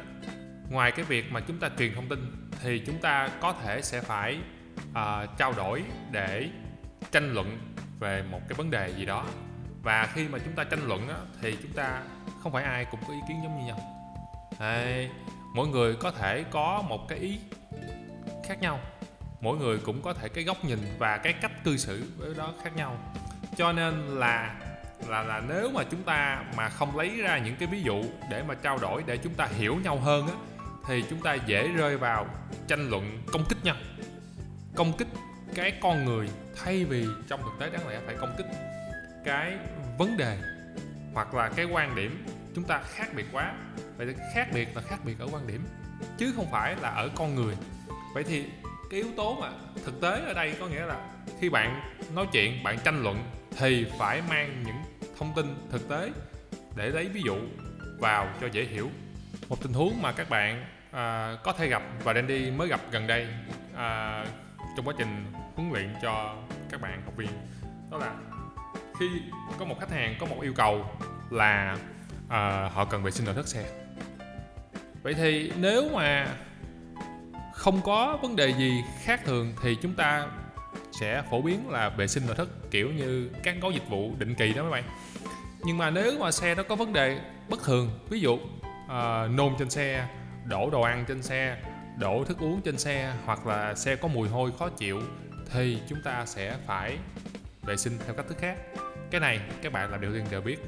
ngoài 0.69 0.91
cái 0.91 1.05
việc 1.05 1.31
mà 1.31 1.39
chúng 1.39 1.59
ta 1.59 1.69
truyền 1.77 1.95
thông 1.95 2.09
tin 2.09 2.49
thì 2.61 2.79
chúng 2.85 2.97
ta 2.97 3.29
có 3.41 3.53
thể 3.53 3.81
sẽ 3.81 4.01
phải 4.01 4.37
uh, 4.91 5.37
trao 5.37 5.53
đổi 5.53 5.83
để 6.11 6.49
tranh 7.11 7.33
luận 7.33 7.59
về 7.99 8.23
một 8.31 8.39
cái 8.49 8.55
vấn 8.55 8.71
đề 8.71 8.93
gì 8.97 9.05
đó. 9.05 9.25
Và 9.83 10.09
khi 10.13 10.27
mà 10.27 10.39
chúng 10.45 10.55
ta 10.55 10.63
tranh 10.63 10.87
luận 10.87 11.07
đó, 11.07 11.15
thì 11.41 11.57
chúng 11.61 11.71
ta 11.71 12.01
không 12.43 12.51
phải 12.51 12.63
ai 12.63 12.85
cũng 12.91 12.99
có 13.07 13.13
ý 13.13 13.19
kiến 13.27 13.37
giống 13.43 13.59
như 13.59 13.65
nhau. 13.65 13.79
Đấy, 14.59 15.09
mỗi 15.55 15.67
người 15.67 15.95
có 15.95 16.11
thể 16.11 16.43
có 16.51 16.83
một 16.89 17.07
cái 17.07 17.19
ý 17.19 17.39
khác 18.47 18.61
nhau. 18.61 18.79
Mỗi 19.41 19.57
người 19.57 19.77
cũng 19.77 20.01
có 20.01 20.13
thể 20.13 20.29
cái 20.29 20.43
góc 20.43 20.65
nhìn 20.65 20.79
và 20.97 21.17
cái 21.17 21.33
cách 21.33 21.63
cư 21.63 21.77
xử 21.77 22.03
với 22.17 22.33
đó 22.37 22.53
khác 22.63 22.75
nhau. 22.75 22.97
Cho 23.57 23.71
nên 23.71 23.93
là 24.07 24.55
là 25.07 25.23
là 25.23 25.41
nếu 25.47 25.71
mà 25.71 25.83
chúng 25.91 26.03
ta 26.03 26.43
mà 26.57 26.69
không 26.69 26.97
lấy 26.97 27.09
ra 27.09 27.37
những 27.37 27.55
cái 27.55 27.67
ví 27.67 27.81
dụ 27.81 28.03
để 28.29 28.43
mà 28.43 28.55
trao 28.55 28.77
đổi, 28.77 29.03
để 29.05 29.17
chúng 29.17 29.33
ta 29.33 29.45
hiểu 29.45 29.75
nhau 29.83 29.97
hơn 29.97 30.27
á, 30.27 30.33
thì 30.87 31.03
chúng 31.09 31.21
ta 31.21 31.33
dễ 31.33 31.67
rơi 31.67 31.97
vào 31.97 32.27
tranh 32.67 32.89
luận 32.89 33.23
công 33.31 33.45
kích 33.49 33.63
nhau 33.63 33.75
công 34.75 34.97
kích 34.97 35.07
cái 35.55 35.73
con 35.81 36.05
người 36.05 36.29
thay 36.63 36.85
vì 36.85 37.05
trong 37.27 37.41
thực 37.41 37.59
tế 37.59 37.69
đáng 37.69 37.87
lẽ 37.87 37.99
phải 38.05 38.15
công 38.15 38.35
kích 38.37 38.45
cái 39.25 39.57
vấn 39.97 40.17
đề 40.17 40.37
hoặc 41.13 41.33
là 41.33 41.49
cái 41.49 41.65
quan 41.65 41.95
điểm 41.95 42.25
chúng 42.55 42.63
ta 42.63 42.81
khác 42.85 43.07
biệt 43.15 43.25
quá. 43.31 43.53
Vậy 43.97 44.07
thì 44.07 44.13
khác 44.33 44.47
biệt 44.53 44.75
là 44.75 44.81
khác 44.81 44.97
biệt 45.05 45.19
ở 45.19 45.27
quan 45.31 45.47
điểm, 45.47 45.65
chứ 46.17 46.33
không 46.35 46.51
phải 46.51 46.75
là 46.81 46.89
ở 46.89 47.09
con 47.15 47.35
người. 47.35 47.55
Vậy 48.13 48.23
thì 48.23 48.45
cái 48.89 49.01
yếu 49.01 49.07
tố 49.17 49.37
mà 49.41 49.51
thực 49.85 50.01
tế 50.01 50.21
ở 50.27 50.33
đây 50.33 50.55
có 50.59 50.67
nghĩa 50.67 50.85
là 50.85 51.09
khi 51.39 51.49
bạn 51.49 51.81
nói 52.15 52.27
chuyện, 52.31 52.63
bạn 52.63 52.79
tranh 52.83 53.03
luận 53.03 53.23
thì 53.57 53.85
phải 53.99 54.21
mang 54.29 54.63
những 54.65 54.75
thông 55.19 55.33
tin 55.35 55.55
thực 55.71 55.89
tế 55.89 56.11
để 56.75 56.89
lấy 56.89 57.07
ví 57.07 57.21
dụ 57.25 57.35
vào 57.97 58.27
cho 58.41 58.47
dễ 58.47 58.63
hiểu. 58.63 58.89
Một 59.49 59.61
tình 59.63 59.73
huống 59.73 60.01
mà 60.01 60.11
các 60.11 60.29
bạn 60.29 60.65
à, 60.91 61.35
có 61.43 61.53
thể 61.53 61.67
gặp 61.67 61.83
và 62.03 62.13
Dandy 62.13 62.51
mới 62.51 62.67
gặp 62.67 62.81
gần 62.91 63.07
đây 63.07 63.27
à, 63.75 64.25
trong 64.75 64.87
quá 64.87 64.93
trình 64.97 65.25
huấn 65.55 65.71
luyện 65.71 65.93
cho 66.01 66.35
các 66.69 66.81
bạn 66.81 67.01
học 67.05 67.13
viên 67.17 67.29
đó 67.91 67.97
là 67.97 68.13
khi 68.99 69.05
có 69.59 69.65
một 69.65 69.75
khách 69.79 69.91
hàng 69.91 70.15
có 70.19 70.25
một 70.25 70.41
yêu 70.41 70.53
cầu 70.55 70.85
là 71.29 71.77
à, 72.29 72.69
họ 72.73 72.85
cần 72.85 73.03
vệ 73.03 73.11
sinh 73.11 73.25
nội 73.25 73.35
thất 73.35 73.47
xe. 73.47 73.69
Vậy 75.03 75.13
thì 75.13 75.51
nếu 75.57 75.89
mà 75.89 76.27
không 77.53 77.81
có 77.81 78.17
vấn 78.21 78.35
đề 78.35 78.53
gì 78.53 78.83
khác 79.03 79.21
thường 79.25 79.53
thì 79.63 79.75
chúng 79.81 79.93
ta 79.93 80.27
sẽ 80.91 81.23
phổ 81.31 81.41
biến 81.41 81.69
là 81.69 81.89
vệ 81.89 82.07
sinh 82.07 82.23
nội 82.25 82.35
thất 82.35 82.49
kiểu 82.71 82.91
như 82.91 83.29
các 83.43 83.55
gói 83.61 83.73
dịch 83.73 83.89
vụ 83.89 84.13
định 84.19 84.35
kỳ 84.35 84.53
đó 84.53 84.63
mấy 84.63 84.71
bạn 84.71 84.83
nhưng 85.63 85.77
mà 85.77 85.89
nếu 85.89 86.19
mà 86.19 86.31
xe 86.31 86.55
nó 86.55 86.63
có 86.63 86.75
vấn 86.75 86.93
đề 86.93 87.19
bất 87.49 87.63
thường 87.63 87.99
ví 88.09 88.19
dụ 88.19 88.33
uh, 88.33 89.31
nôn 89.31 89.55
trên 89.59 89.69
xe 89.69 90.07
đổ 90.45 90.69
đồ 90.69 90.81
ăn 90.81 91.05
trên 91.07 91.23
xe 91.23 91.57
đổ 91.97 92.23
thức 92.23 92.37
uống 92.39 92.61
trên 92.61 92.77
xe 92.77 93.13
hoặc 93.25 93.47
là 93.47 93.75
xe 93.75 93.95
có 93.95 94.07
mùi 94.07 94.29
hôi 94.29 94.51
khó 94.59 94.69
chịu 94.69 95.01
thì 95.53 95.77
chúng 95.89 96.01
ta 96.01 96.25
sẽ 96.25 96.55
phải 96.65 96.97
vệ 97.63 97.77
sinh 97.77 97.97
theo 98.05 98.15
cách 98.15 98.25
thức 98.29 98.37
khác. 98.37 98.57
Cái 99.11 99.21
này 99.21 99.39
các 99.61 99.73
bạn 99.73 99.91
là 99.91 99.97
điều 99.97 100.13
tiên 100.13 100.25
đều 100.31 100.41
biết. 100.41 100.59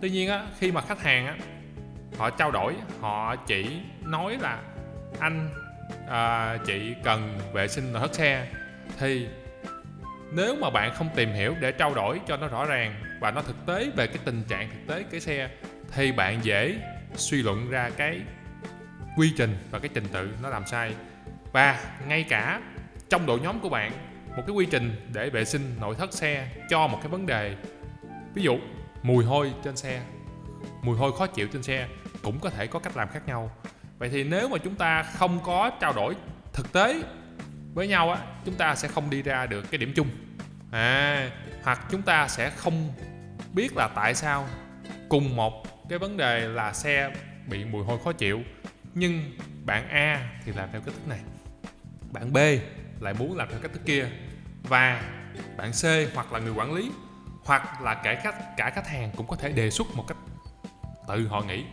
Tuy 0.00 0.10
nhiên 0.10 0.28
á 0.28 0.46
khi 0.58 0.72
mà 0.72 0.80
khách 0.80 1.02
hàng 1.02 1.26
á 1.26 1.36
họ 2.18 2.30
trao 2.30 2.50
đổi 2.50 2.74
họ 3.00 3.36
chỉ 3.36 3.80
nói 4.02 4.36
là 4.40 4.62
anh 5.20 5.50
à, 6.08 6.56
chị 6.66 6.94
cần 7.04 7.38
vệ 7.52 7.68
sinh 7.68 7.92
nội 7.92 8.00
thất 8.00 8.14
xe. 8.14 8.46
Thì 8.98 9.28
nếu 10.32 10.56
mà 10.60 10.70
bạn 10.70 10.94
không 10.94 11.08
tìm 11.14 11.32
hiểu 11.32 11.54
để 11.60 11.72
trao 11.72 11.94
đổi 11.94 12.20
cho 12.26 12.36
nó 12.36 12.48
rõ 12.48 12.64
ràng 12.64 13.07
và 13.20 13.30
nó 13.30 13.42
thực 13.42 13.66
tế 13.66 13.90
về 13.96 14.06
cái 14.06 14.18
tình 14.24 14.42
trạng 14.48 14.70
thực 14.70 14.94
tế 14.94 15.04
cái 15.10 15.20
xe, 15.20 15.50
thì 15.92 16.12
bạn 16.12 16.44
dễ 16.44 16.78
suy 17.14 17.42
luận 17.42 17.70
ra 17.70 17.90
cái 17.96 18.20
quy 19.16 19.32
trình 19.36 19.56
và 19.70 19.78
cái 19.78 19.90
trình 19.94 20.04
tự 20.12 20.30
nó 20.42 20.48
làm 20.48 20.66
sai. 20.66 20.94
Và 21.52 21.84
ngay 22.06 22.22
cả 22.22 22.60
trong 23.08 23.26
đội 23.26 23.40
nhóm 23.40 23.60
của 23.60 23.68
bạn, 23.68 23.92
một 24.36 24.42
cái 24.46 24.56
quy 24.56 24.66
trình 24.70 25.10
để 25.12 25.30
vệ 25.30 25.44
sinh 25.44 25.74
nội 25.80 25.94
thất 25.98 26.12
xe 26.12 26.48
cho 26.70 26.86
một 26.86 26.98
cái 27.02 27.08
vấn 27.08 27.26
đề, 27.26 27.56
ví 28.34 28.42
dụ 28.42 28.58
mùi 29.02 29.24
hôi 29.24 29.52
trên 29.64 29.76
xe, 29.76 30.02
mùi 30.82 30.96
hôi 30.96 31.12
khó 31.18 31.26
chịu 31.26 31.48
trên 31.52 31.62
xe 31.62 31.88
cũng 32.22 32.40
có 32.40 32.50
thể 32.50 32.66
có 32.66 32.78
cách 32.78 32.96
làm 32.96 33.08
khác 33.08 33.22
nhau. 33.26 33.56
Vậy 33.98 34.08
thì 34.08 34.24
nếu 34.24 34.48
mà 34.48 34.58
chúng 34.58 34.74
ta 34.74 35.02
không 35.02 35.40
có 35.44 35.70
trao 35.80 35.92
đổi 35.92 36.14
thực 36.52 36.72
tế 36.72 37.02
với 37.74 37.88
nhau 37.88 38.10
á, 38.10 38.18
chúng 38.44 38.54
ta 38.54 38.74
sẽ 38.74 38.88
không 38.88 39.10
đi 39.10 39.22
ra 39.22 39.46
được 39.46 39.70
cái 39.70 39.78
điểm 39.78 39.92
chung. 39.96 40.08
À 40.70 41.30
hoặc 41.68 41.86
chúng 41.90 42.02
ta 42.02 42.28
sẽ 42.28 42.50
không 42.50 42.92
biết 43.52 43.76
là 43.76 43.88
tại 43.94 44.14
sao 44.14 44.48
cùng 45.08 45.36
một 45.36 45.88
cái 45.88 45.98
vấn 45.98 46.16
đề 46.16 46.40
là 46.40 46.72
xe 46.72 47.10
bị 47.46 47.64
mùi 47.64 47.84
hôi 47.84 47.98
khó 48.04 48.12
chịu, 48.12 48.42
nhưng 48.94 49.38
bạn 49.64 49.88
A 49.88 50.30
thì 50.44 50.52
làm 50.52 50.68
theo 50.72 50.80
cách 50.80 50.94
thức 50.94 51.08
này, 51.08 51.20
bạn 52.12 52.32
B 52.32 52.36
lại 53.00 53.14
muốn 53.14 53.36
làm 53.36 53.48
theo 53.50 53.58
cách 53.60 53.72
thức 53.72 53.82
kia, 53.86 54.08
và 54.62 55.02
bạn 55.56 55.72
C 55.72 56.14
hoặc 56.14 56.32
là 56.32 56.38
người 56.38 56.52
quản 56.52 56.72
lý, 56.72 56.90
hoặc 57.44 57.82
là 57.82 57.94
cả 57.94 58.20
khách 58.22 58.56
cả 58.56 58.70
khách 58.70 58.88
hàng 58.88 59.10
cũng 59.16 59.26
có 59.26 59.36
thể 59.36 59.52
đề 59.52 59.70
xuất 59.70 59.86
một 59.94 60.04
cách 60.08 60.18
tự 61.08 61.28
họ 61.28 61.40
nghĩ. 61.40 61.64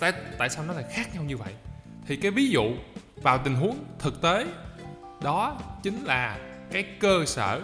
Tại 0.00 0.12
tại 0.38 0.48
sao 0.48 0.64
nó 0.64 0.72
lại 0.72 0.84
khác 0.92 1.14
nhau 1.14 1.24
như 1.24 1.36
vậy? 1.36 1.52
Thì 2.06 2.16
cái 2.16 2.30
ví 2.30 2.48
dụ 2.48 2.72
vào 3.16 3.38
tình 3.38 3.54
huống 3.54 3.84
thực 3.98 4.22
tế 4.22 4.46
đó 5.22 5.60
chính 5.82 6.04
là 6.04 6.38
cái 6.72 6.82
cơ 7.00 7.24
sở, 7.26 7.60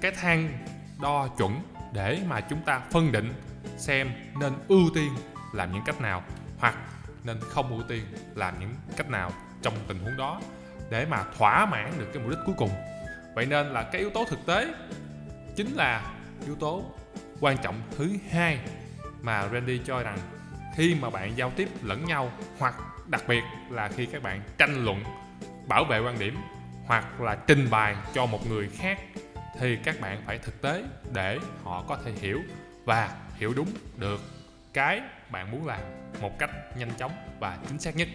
cái 0.00 0.12
thang 0.12 0.66
đo 1.02 1.28
chuẩn 1.38 1.62
để 1.92 2.20
mà 2.28 2.40
chúng 2.40 2.62
ta 2.62 2.80
phân 2.90 3.12
định 3.12 3.32
xem 3.76 4.10
nên 4.40 4.52
ưu 4.68 4.82
tiên 4.94 5.12
làm 5.52 5.72
những 5.72 5.82
cách 5.86 6.00
nào 6.00 6.22
hoặc 6.58 6.74
nên 7.24 7.40
không 7.40 7.70
ưu 7.70 7.82
tiên 7.82 8.04
làm 8.34 8.60
những 8.60 8.74
cách 8.96 9.10
nào 9.10 9.32
trong 9.62 9.74
tình 9.88 9.98
huống 9.98 10.16
đó 10.16 10.40
để 10.90 11.06
mà 11.06 11.24
thỏa 11.38 11.66
mãn 11.66 11.92
được 11.98 12.06
cái 12.14 12.22
mục 12.22 12.30
đích 12.30 12.38
cuối 12.46 12.54
cùng. 12.58 12.70
Vậy 13.34 13.46
nên 13.46 13.66
là 13.66 13.82
cái 13.82 14.00
yếu 14.00 14.10
tố 14.10 14.24
thực 14.24 14.46
tế 14.46 14.74
chính 15.56 15.74
là 15.74 16.12
yếu 16.46 16.56
tố 16.56 16.84
quan 17.40 17.56
trọng 17.62 17.82
thứ 17.98 18.12
hai 18.30 18.58
mà 19.20 19.48
Randy 19.52 19.80
cho 19.84 20.02
rằng 20.02 20.18
khi 20.76 20.96
mà 21.00 21.10
bạn 21.10 21.36
giao 21.36 21.50
tiếp 21.56 21.68
lẫn 21.82 22.04
nhau 22.04 22.32
hoặc 22.58 22.74
đặc 23.06 23.22
biệt 23.28 23.42
là 23.70 23.88
khi 23.88 24.06
các 24.06 24.22
bạn 24.22 24.42
tranh 24.58 24.84
luận, 24.84 25.04
bảo 25.68 25.84
vệ 25.84 25.98
quan 25.98 26.18
điểm 26.18 26.36
hoặc 26.86 27.20
là 27.20 27.36
trình 27.46 27.70
bày 27.70 27.96
cho 28.14 28.26
một 28.26 28.46
người 28.48 28.68
khác 28.68 28.98
thì 29.58 29.76
các 29.84 30.00
bạn 30.00 30.22
phải 30.26 30.38
thực 30.38 30.62
tế 30.62 30.84
để 31.12 31.38
họ 31.64 31.84
có 31.88 31.98
thể 32.04 32.12
hiểu 32.12 32.40
và 32.84 33.16
hiểu 33.36 33.52
đúng 33.56 33.68
được 33.96 34.20
cái 34.72 35.00
bạn 35.30 35.50
muốn 35.50 35.66
làm 35.66 35.80
một 36.20 36.38
cách 36.38 36.50
nhanh 36.76 36.90
chóng 36.98 37.12
và 37.40 37.58
chính 37.68 37.78
xác 37.78 37.96
nhất. 37.96 38.08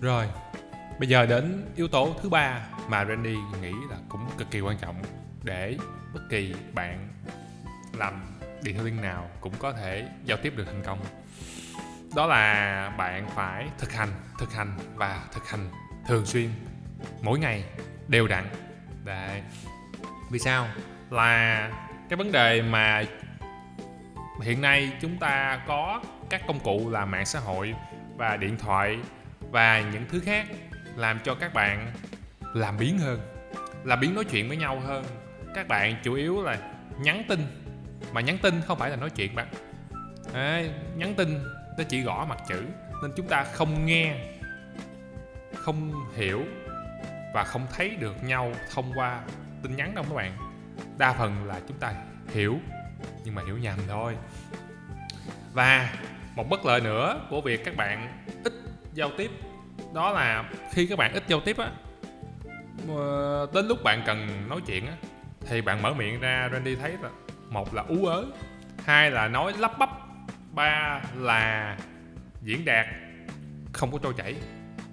Rồi, 0.00 0.28
bây 0.98 1.08
giờ 1.08 1.26
đến 1.26 1.64
yếu 1.76 1.88
tố 1.88 2.16
thứ 2.22 2.28
ba 2.28 2.66
mà 2.88 3.04
Randy 3.04 3.36
nghĩ 3.60 3.72
là 3.90 3.96
cũng 4.08 4.30
cực 4.38 4.50
kỳ 4.50 4.60
quan 4.60 4.78
trọng 4.78 5.02
để 5.42 5.76
bất 6.14 6.20
kỳ 6.30 6.54
bạn 6.74 7.08
làm 7.92 8.24
điện 8.62 8.76
detailing 8.76 9.02
nào 9.02 9.30
cũng 9.40 9.54
có 9.58 9.72
thể 9.72 10.08
giao 10.24 10.38
tiếp 10.42 10.52
được 10.56 10.64
thành 10.64 10.82
công. 10.84 11.04
Đó 12.14 12.26
là 12.26 12.90
bạn 12.98 13.30
phải 13.34 13.68
thực 13.78 13.92
hành 13.92 14.08
thực 14.38 14.52
hành 14.52 14.78
và 14.94 15.24
thực 15.32 15.48
hành 15.48 15.70
thường 16.06 16.26
xuyên, 16.26 16.50
mỗi 17.22 17.38
ngày 17.38 17.64
đều 18.08 18.28
đặn. 18.28 18.48
Đấy 19.04 19.42
vì 20.30 20.38
sao? 20.38 20.68
Là 21.10 21.70
cái 22.08 22.16
vấn 22.16 22.32
đề 22.32 22.62
mà 22.62 23.04
hiện 24.42 24.60
nay 24.60 24.92
chúng 25.00 25.18
ta 25.18 25.62
có 25.66 26.02
các 26.30 26.42
công 26.46 26.60
cụ 26.60 26.90
là 26.90 27.04
mạng 27.04 27.26
xã 27.26 27.40
hội 27.40 27.74
và 28.16 28.36
điện 28.36 28.56
thoại 28.58 28.98
và 29.50 29.80
những 29.80 30.04
thứ 30.08 30.20
khác 30.20 30.46
làm 30.96 31.18
cho 31.24 31.34
các 31.34 31.54
bạn 31.54 31.92
làm 32.54 32.78
biến 32.78 32.98
hơn 32.98 33.20
làm 33.84 34.00
biến 34.00 34.14
nói 34.14 34.24
chuyện 34.24 34.48
với 34.48 34.56
nhau 34.56 34.80
hơn. 34.80 35.04
Các 35.54 35.68
bạn 35.68 35.96
chủ 36.02 36.14
yếu 36.14 36.42
là 36.42 36.58
nhắn 36.98 37.22
tin 37.28 37.40
mà 38.12 38.20
nhắn 38.20 38.38
tin 38.42 38.60
không 38.66 38.78
phải 38.78 38.90
là 38.90 38.96
nói 38.96 39.10
chuyện 39.10 39.34
bạn. 39.34 39.46
À, 40.34 40.62
nhắn 40.96 41.14
tin 41.14 41.38
nó 41.78 41.84
chỉ 41.88 42.00
gõ 42.00 42.26
mặt 42.28 42.38
chữ 42.48 42.62
nên 43.02 43.12
chúng 43.16 43.28
ta 43.28 43.44
không 43.44 43.86
nghe 43.86 44.16
không 45.54 45.92
hiểu 46.16 46.44
và 47.34 47.44
không 47.44 47.66
thấy 47.76 47.90
được 47.90 48.24
nhau 48.24 48.52
thông 48.74 48.92
qua 48.94 49.20
tin 49.64 49.76
nhắn 49.76 49.94
đâu 49.94 50.04
các 50.08 50.14
bạn. 50.14 50.32
Đa 50.98 51.12
phần 51.12 51.44
là 51.44 51.60
chúng 51.68 51.78
ta 51.78 51.94
hiểu, 52.28 52.58
nhưng 53.24 53.34
mà 53.34 53.42
hiểu 53.46 53.58
nhầm 53.58 53.78
thôi. 53.88 54.16
Và 55.52 55.92
một 56.34 56.48
bất 56.50 56.64
lợi 56.64 56.80
nữa 56.80 57.20
của 57.30 57.40
việc 57.40 57.64
các 57.64 57.76
bạn 57.76 58.24
ít 58.44 58.52
giao 58.92 59.10
tiếp, 59.18 59.30
đó 59.94 60.10
là 60.10 60.50
khi 60.72 60.86
các 60.86 60.98
bạn 60.98 61.12
ít 61.12 61.24
giao 61.28 61.40
tiếp 61.40 61.58
á 61.58 61.70
ờ, 62.88 63.46
đến 63.54 63.68
lúc 63.68 63.82
bạn 63.82 64.02
cần 64.06 64.48
nói 64.48 64.60
chuyện 64.66 64.86
á, 64.86 64.92
thì 65.46 65.60
bạn 65.60 65.82
mở 65.82 65.94
miệng 65.94 66.20
ra 66.20 66.48
Randy 66.52 66.76
thấy 66.76 66.96
là 67.02 67.10
một 67.50 67.74
là 67.74 67.82
ú 67.82 68.06
ớ, 68.06 68.24
hai 68.84 69.10
là 69.10 69.28
nói 69.28 69.52
lắp 69.58 69.78
bắp, 69.78 69.90
ba 70.50 71.00
là 71.14 71.76
diễn 72.42 72.64
đạt, 72.64 72.86
không 73.72 73.92
có 73.92 73.98
trôi 74.02 74.14
chảy, 74.16 74.34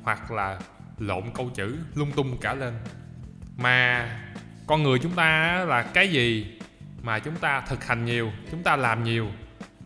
hoặc 0.04 0.32
là 0.32 0.60
lộn 0.98 1.24
câu 1.34 1.50
chữ 1.54 1.78
lung 1.96 2.12
tung 2.12 2.38
cả 2.42 2.54
lên. 2.54 2.74
Mà 3.58 4.08
con 4.68 4.84
người 4.84 5.00
chúng 5.00 5.12
ta 5.12 5.64
là 5.68 5.84
cái 5.84 6.12
gì 6.12 6.58
mà 7.02 7.20
chúng 7.20 7.36
ta 7.36 7.62
thực 7.62 7.86
hành 7.86 8.06
nhiều, 8.06 8.32
chúng 8.52 8.64
ta 8.64 8.76
làm 8.76 9.04
nhiều, 9.04 9.28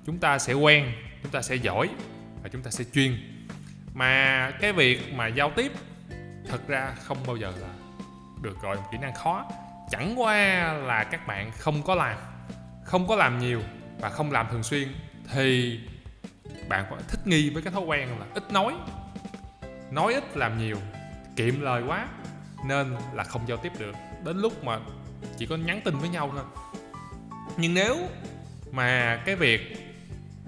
chúng 0.05 0.17
ta 0.17 0.39
sẽ 0.39 0.53
quen, 0.53 0.91
chúng 1.23 1.31
ta 1.31 1.41
sẽ 1.41 1.55
giỏi 1.55 1.89
và 2.43 2.49
chúng 2.49 2.61
ta 2.61 2.71
sẽ 2.71 2.83
chuyên. 2.93 3.17
Mà 3.93 4.51
cái 4.61 4.73
việc 4.73 5.13
mà 5.13 5.27
giao 5.27 5.51
tiếp 5.55 5.71
thật 6.47 6.67
ra 6.67 6.93
không 7.03 7.17
bao 7.27 7.35
giờ 7.35 7.53
là 7.61 7.67
được 8.41 8.61
gọi 8.61 8.75
một 8.75 8.83
kỹ 8.91 8.97
năng 9.01 9.13
khó. 9.13 9.45
Chẳng 9.91 10.19
qua 10.21 10.73
là 10.73 11.03
các 11.03 11.27
bạn 11.27 11.51
không 11.51 11.83
có 11.83 11.95
làm, 11.95 12.17
không 12.83 13.07
có 13.07 13.15
làm 13.15 13.39
nhiều 13.39 13.61
và 13.99 14.09
không 14.09 14.31
làm 14.31 14.47
thường 14.51 14.63
xuyên 14.63 14.87
thì 15.33 15.79
bạn 16.69 16.85
phải 16.89 16.99
thích 17.07 17.27
nghi 17.27 17.49
với 17.49 17.63
cái 17.63 17.73
thói 17.73 17.83
quen 17.83 18.09
là 18.19 18.25
ít 18.33 18.51
nói 18.51 18.73
nói 19.91 20.13
ít 20.13 20.37
làm 20.37 20.57
nhiều, 20.57 20.77
kiệm 21.35 21.61
lời 21.61 21.83
quá 21.87 22.07
nên 22.63 22.95
là 23.13 23.23
không 23.23 23.47
giao 23.47 23.57
tiếp 23.57 23.71
được. 23.79 23.95
Đến 24.23 24.37
lúc 24.37 24.63
mà 24.63 24.79
chỉ 25.37 25.45
có 25.45 25.55
nhắn 25.55 25.81
tin 25.85 25.97
với 25.97 26.09
nhau 26.09 26.31
thôi. 26.35 26.43
Nhưng 27.57 27.73
nếu 27.73 27.97
mà 28.71 29.21
cái 29.25 29.35
việc 29.35 29.61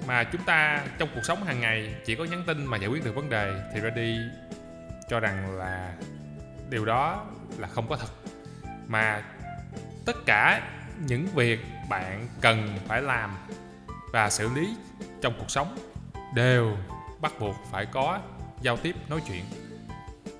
mà 0.07 0.23
chúng 0.23 0.41
ta 0.41 0.85
trong 0.97 1.09
cuộc 1.15 1.25
sống 1.25 1.43
hàng 1.43 1.59
ngày 1.59 1.95
chỉ 2.05 2.15
có 2.15 2.23
nhắn 2.23 2.43
tin 2.47 2.65
mà 2.65 2.77
giải 2.77 2.89
quyết 2.89 3.05
được 3.05 3.15
vấn 3.15 3.29
đề 3.29 3.69
thì 3.73 3.81
Ready 3.81 4.17
cho 5.09 5.19
rằng 5.19 5.57
là 5.57 5.93
điều 6.69 6.85
đó 6.85 7.25
là 7.57 7.67
không 7.67 7.87
có 7.89 7.97
thật. 7.97 8.11
Mà 8.87 9.23
tất 10.05 10.25
cả 10.25 10.61
những 10.99 11.27
việc 11.27 11.59
bạn 11.89 12.27
cần 12.41 12.77
phải 12.87 13.01
làm 13.01 13.37
và 14.13 14.29
xử 14.29 14.49
lý 14.55 14.75
trong 15.21 15.33
cuộc 15.39 15.51
sống 15.51 15.77
đều 16.35 16.77
bắt 17.21 17.33
buộc 17.39 17.55
phải 17.71 17.85
có 17.85 18.19
giao 18.61 18.77
tiếp, 18.77 18.95
nói 19.09 19.21
chuyện. 19.27 19.45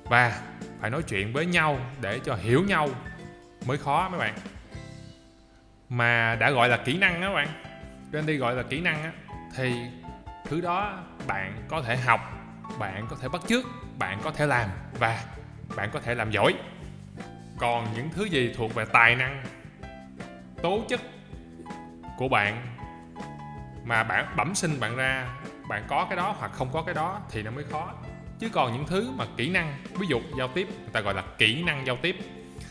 Và 0.04 0.42
phải 0.82 0.90
nói 0.90 1.04
chuyện 1.04 1.34
với 1.34 1.46
nhau 1.46 1.80
để 2.02 2.20
cho 2.20 2.36
hiểu 2.36 2.64
nhau 2.64 2.90
mới 3.66 3.78
khó 3.78 4.10
mấy 4.10 4.20
bạn. 4.20 4.34
Mà 5.90 6.36
đã 6.36 6.52
gọi 6.52 6.70
là 6.70 6.78
kỹ 6.78 6.98
năng 6.98 7.22
đó 7.22 7.28
các 7.28 7.34
bạn, 7.34 7.48
Randy 8.14 8.38
gọi 8.38 8.56
là 8.56 8.64
kỹ 8.64 8.82
năng 8.82 9.04
á, 9.04 9.12
thì 9.56 9.76
thứ 10.46 10.62
đó 10.62 11.04
bạn 11.28 11.54
có 11.68 11.82
thể 11.82 11.98
học, 11.98 12.20
bạn 12.80 13.08
có 13.10 13.16
thể 13.22 13.28
bắt 13.30 13.42
chước, 13.48 13.66
bạn 14.00 14.20
có 14.24 14.32
thể 14.32 14.46
làm 14.46 14.70
và 15.00 15.24
bạn 15.76 15.90
có 15.94 16.00
thể 16.00 16.16
làm 16.16 16.32
giỏi. 16.32 16.54
Còn 17.58 17.88
những 17.96 18.10
thứ 18.10 18.24
gì 18.24 18.54
thuộc 18.58 18.76
về 18.76 18.86
tài 18.94 19.16
năng, 19.16 19.44
tố 20.62 20.82
chất 20.90 21.02
của 22.18 22.28
bạn 22.28 22.66
mà 23.86 24.04
bạn 24.04 24.34
bẩm 24.36 24.56
sinh 24.56 24.80
bạn 24.80 24.96
ra, 24.96 25.28
bạn 25.70 25.84
có 25.88 26.06
cái 26.10 26.18
đó 26.18 26.36
hoặc 26.40 26.52
không 26.54 26.70
có 26.74 26.82
cái 26.82 26.96
đó 26.96 27.22
thì 27.30 27.44
nó 27.44 27.52
mới 27.52 27.64
khó 27.64 27.94
chứ 28.40 28.50
còn 28.50 28.74
những 28.74 28.86
thứ 28.88 29.12
mà 29.12 29.26
kỹ 29.38 29.50
năng, 29.50 29.78
ví 30.00 30.08
dụ 30.08 30.22
giao 30.38 30.48
tiếp, 30.48 30.68
người 30.80 30.90
ta 30.94 31.00
gọi 31.00 31.14
là 31.14 31.24
kỹ 31.38 31.64
năng 31.64 31.88
giao 31.88 31.98
tiếp, 32.02 32.16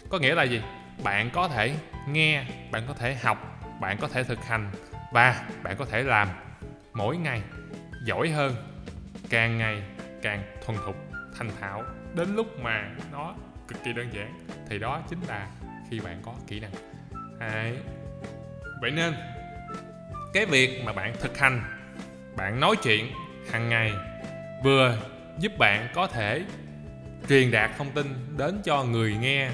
có 0.08 0.18
nghĩa 0.18 0.34
là 0.34 0.42
gì? 0.42 0.62
Bạn 1.02 1.30
có 1.32 1.48
thể 1.48 1.74
nghe, 2.08 2.44
bạn 2.70 2.82
có 2.88 2.94
thể 2.94 3.14
học, 3.14 3.60
bạn 3.80 3.98
có 4.00 4.08
thể 4.08 4.24
thực 4.24 4.44
hành 4.44 4.70
và 5.12 5.44
bạn 5.62 5.76
có 5.76 5.84
thể 5.84 6.02
làm 6.02 6.28
mỗi 6.92 7.16
ngày 7.16 7.42
giỏi 8.04 8.28
hơn, 8.28 8.54
càng 9.30 9.58
ngày 9.58 9.82
càng 10.22 10.42
thuần 10.64 10.78
thục, 10.84 10.96
thành 11.38 11.50
thạo. 11.60 11.82
Đến 12.14 12.36
lúc 12.36 12.60
mà 12.60 12.90
nó 13.12 13.34
cực 13.68 13.84
kỳ 13.84 13.92
đơn 13.92 14.08
giản 14.12 14.38
thì 14.68 14.78
đó 14.78 15.02
chính 15.08 15.20
là 15.28 15.48
khi 15.90 16.00
bạn 16.00 16.20
có 16.22 16.34
kỹ 16.46 16.60
năng. 16.60 16.70
Đấy. 17.40 17.78
vậy 18.80 18.90
nên, 18.90 19.14
cái 20.34 20.46
việc 20.46 20.82
mà 20.84 20.92
bạn 20.92 21.14
thực 21.20 21.38
hành, 21.38 21.62
bạn 22.36 22.60
nói 22.60 22.76
chuyện 22.82 23.12
hàng 23.50 23.68
ngày 23.68 23.92
vừa 24.64 24.98
giúp 25.38 25.52
bạn 25.58 25.88
có 25.94 26.06
thể 26.06 26.44
truyền 27.28 27.50
đạt 27.50 27.70
thông 27.78 27.90
tin 27.90 28.36
đến 28.36 28.60
cho 28.64 28.84
người 28.84 29.16
nghe 29.20 29.50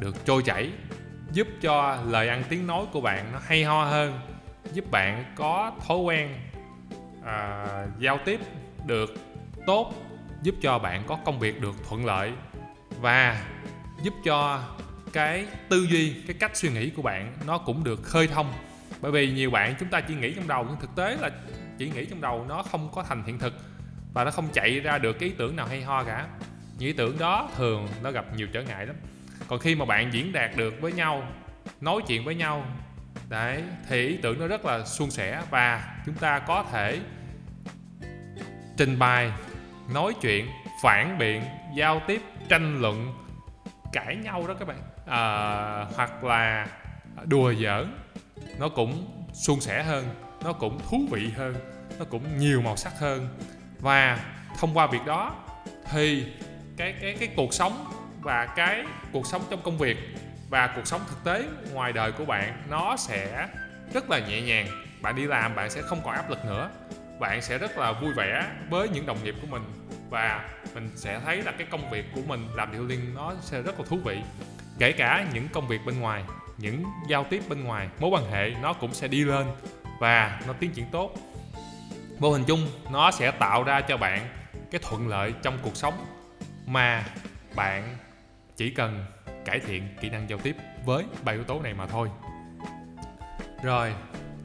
được 0.00 0.24
trôi 0.24 0.42
chảy 0.42 0.70
giúp 1.32 1.48
cho 1.60 1.98
lời 2.06 2.28
ăn 2.28 2.42
tiếng 2.48 2.66
nói 2.66 2.86
của 2.92 3.00
bạn 3.00 3.32
nó 3.32 3.38
hay 3.46 3.64
ho 3.64 3.84
hơn 3.84 4.20
giúp 4.72 4.90
bạn 4.90 5.24
có 5.36 5.72
thói 5.86 5.98
quen 5.98 6.34
à, 7.24 7.66
giao 7.98 8.18
tiếp 8.24 8.40
được 8.86 9.14
tốt 9.66 9.94
giúp 10.42 10.54
cho 10.62 10.78
bạn 10.78 11.02
có 11.06 11.18
công 11.24 11.38
việc 11.38 11.60
được 11.60 11.74
thuận 11.88 12.06
lợi 12.06 12.32
và 13.00 13.44
giúp 14.02 14.14
cho 14.24 14.62
cái 15.12 15.46
tư 15.68 15.86
duy 15.90 16.14
cái 16.26 16.36
cách 16.40 16.56
suy 16.56 16.68
nghĩ 16.68 16.90
của 16.90 17.02
bạn 17.02 17.32
nó 17.46 17.58
cũng 17.58 17.84
được 17.84 18.02
khơi 18.02 18.26
thông. 18.26 18.52
Bởi 19.00 19.12
vì 19.12 19.30
nhiều 19.30 19.50
bạn 19.50 19.74
chúng 19.80 19.88
ta 19.88 20.00
chỉ 20.00 20.14
nghĩ 20.14 20.34
trong 20.34 20.48
đầu 20.48 20.64
nhưng 20.68 20.80
thực 20.80 20.96
tế 20.96 21.16
là 21.20 21.30
chỉ 21.78 21.90
nghĩ 21.90 22.06
trong 22.06 22.20
đầu 22.20 22.44
nó 22.48 22.62
không 22.62 22.88
có 22.94 23.02
thành 23.02 23.24
hiện 23.24 23.38
thực 23.38 23.54
và 24.18 24.24
nó 24.24 24.30
không 24.30 24.48
chạy 24.52 24.80
ra 24.80 24.98
được 24.98 25.12
cái 25.12 25.28
ý 25.28 25.34
tưởng 25.38 25.56
nào 25.56 25.66
hay 25.66 25.82
ho 25.82 26.04
cả. 26.04 26.26
Những 26.78 26.88
ý 26.88 26.92
tưởng 26.92 27.18
đó 27.18 27.50
thường 27.56 27.88
nó 28.02 28.10
gặp 28.10 28.24
nhiều 28.36 28.46
trở 28.52 28.62
ngại 28.62 28.86
lắm. 28.86 28.96
Còn 29.48 29.58
khi 29.58 29.74
mà 29.74 29.84
bạn 29.84 30.12
diễn 30.12 30.32
đạt 30.32 30.56
được 30.56 30.80
với 30.80 30.92
nhau 30.92 31.28
nói 31.80 32.00
chuyện 32.06 32.24
với 32.24 32.34
nhau 32.34 32.64
đấy 33.28 33.62
thì 33.88 34.08
ý 34.08 34.18
tưởng 34.22 34.40
nó 34.40 34.46
rất 34.46 34.64
là 34.64 34.84
suôn 34.84 35.10
sẻ 35.10 35.42
và 35.50 35.96
chúng 36.06 36.14
ta 36.14 36.38
có 36.38 36.64
thể 36.72 37.00
trình 38.76 38.98
bày 38.98 39.32
nói 39.94 40.12
chuyện 40.20 40.46
phản 40.82 41.18
biện 41.18 41.42
giao 41.76 42.02
tiếp 42.06 42.22
tranh 42.48 42.80
luận 42.80 43.14
cãi 43.92 44.16
nhau 44.16 44.44
đó 44.48 44.54
các 44.54 44.68
bạn. 44.68 44.82
À, 45.06 45.84
hoặc 45.96 46.24
là 46.24 46.66
đùa 47.24 47.54
giỡn 47.54 47.98
nó 48.58 48.68
cũng 48.68 49.26
suôn 49.32 49.60
sẻ 49.60 49.82
hơn 49.82 50.04
nó 50.44 50.52
cũng 50.52 50.78
thú 50.90 51.00
vị 51.10 51.30
hơn 51.36 51.54
nó 51.98 52.04
cũng 52.04 52.38
nhiều 52.38 52.60
màu 52.60 52.76
sắc 52.76 52.98
hơn 52.98 53.28
và 53.80 54.18
thông 54.60 54.74
qua 54.74 54.86
việc 54.86 55.06
đó 55.06 55.34
thì 55.90 56.26
cái 56.76 56.94
cái 57.00 57.16
cái 57.20 57.28
cuộc 57.36 57.54
sống 57.54 57.84
và 58.20 58.46
cái 58.46 58.84
cuộc 59.12 59.26
sống 59.26 59.42
trong 59.50 59.62
công 59.62 59.78
việc 59.78 59.96
và 60.50 60.66
cuộc 60.76 60.86
sống 60.86 61.00
thực 61.08 61.24
tế 61.24 61.44
ngoài 61.72 61.92
đời 61.92 62.12
của 62.12 62.24
bạn 62.24 62.62
nó 62.68 62.96
sẽ 62.96 63.48
rất 63.92 64.10
là 64.10 64.18
nhẹ 64.18 64.40
nhàng. 64.40 64.66
Bạn 65.00 65.16
đi 65.16 65.26
làm 65.26 65.54
bạn 65.54 65.70
sẽ 65.70 65.82
không 65.82 66.00
còn 66.04 66.14
áp 66.14 66.30
lực 66.30 66.44
nữa. 66.44 66.70
Bạn 67.20 67.42
sẽ 67.42 67.58
rất 67.58 67.78
là 67.78 67.92
vui 67.92 68.12
vẻ 68.12 68.46
với 68.70 68.88
những 68.88 69.06
đồng 69.06 69.24
nghiệp 69.24 69.34
của 69.40 69.46
mình 69.46 69.62
và 70.10 70.48
mình 70.74 70.90
sẽ 70.96 71.20
thấy 71.24 71.42
là 71.42 71.52
cái 71.52 71.66
công 71.70 71.90
việc 71.90 72.04
của 72.14 72.20
mình 72.26 72.46
làm 72.54 72.72
điều 72.72 72.86
liên 72.86 73.14
nó 73.14 73.34
sẽ 73.40 73.62
rất 73.62 73.80
là 73.80 73.86
thú 73.88 73.98
vị. 74.04 74.18
Kể 74.78 74.92
cả 74.92 75.26
những 75.32 75.48
công 75.52 75.68
việc 75.68 75.80
bên 75.86 76.00
ngoài, 76.00 76.24
những 76.58 76.84
giao 77.08 77.24
tiếp 77.30 77.42
bên 77.48 77.64
ngoài, 77.64 77.88
mối 78.00 78.10
quan 78.10 78.30
hệ 78.30 78.50
nó 78.62 78.72
cũng 78.72 78.94
sẽ 78.94 79.08
đi 79.08 79.24
lên 79.24 79.46
và 80.00 80.40
nó 80.46 80.52
tiến 80.52 80.70
triển 80.70 80.86
tốt 80.92 81.14
vô 82.18 82.32
hình 82.32 82.44
chung, 82.44 82.66
nó 82.90 83.10
sẽ 83.10 83.30
tạo 83.30 83.62
ra 83.62 83.80
cho 83.80 83.96
bạn 83.96 84.28
cái 84.70 84.80
thuận 84.84 85.08
lợi 85.08 85.34
trong 85.42 85.58
cuộc 85.62 85.76
sống 85.76 86.06
mà 86.66 87.04
bạn 87.56 87.96
chỉ 88.56 88.70
cần 88.70 89.04
cải 89.44 89.60
thiện 89.60 89.88
kỹ 90.00 90.10
năng 90.10 90.30
giao 90.30 90.38
tiếp 90.38 90.56
với 90.84 91.04
ba 91.24 91.32
yếu 91.32 91.44
tố 91.44 91.60
này 91.60 91.74
mà 91.74 91.86
thôi. 91.86 92.10
Rồi, 93.62 93.94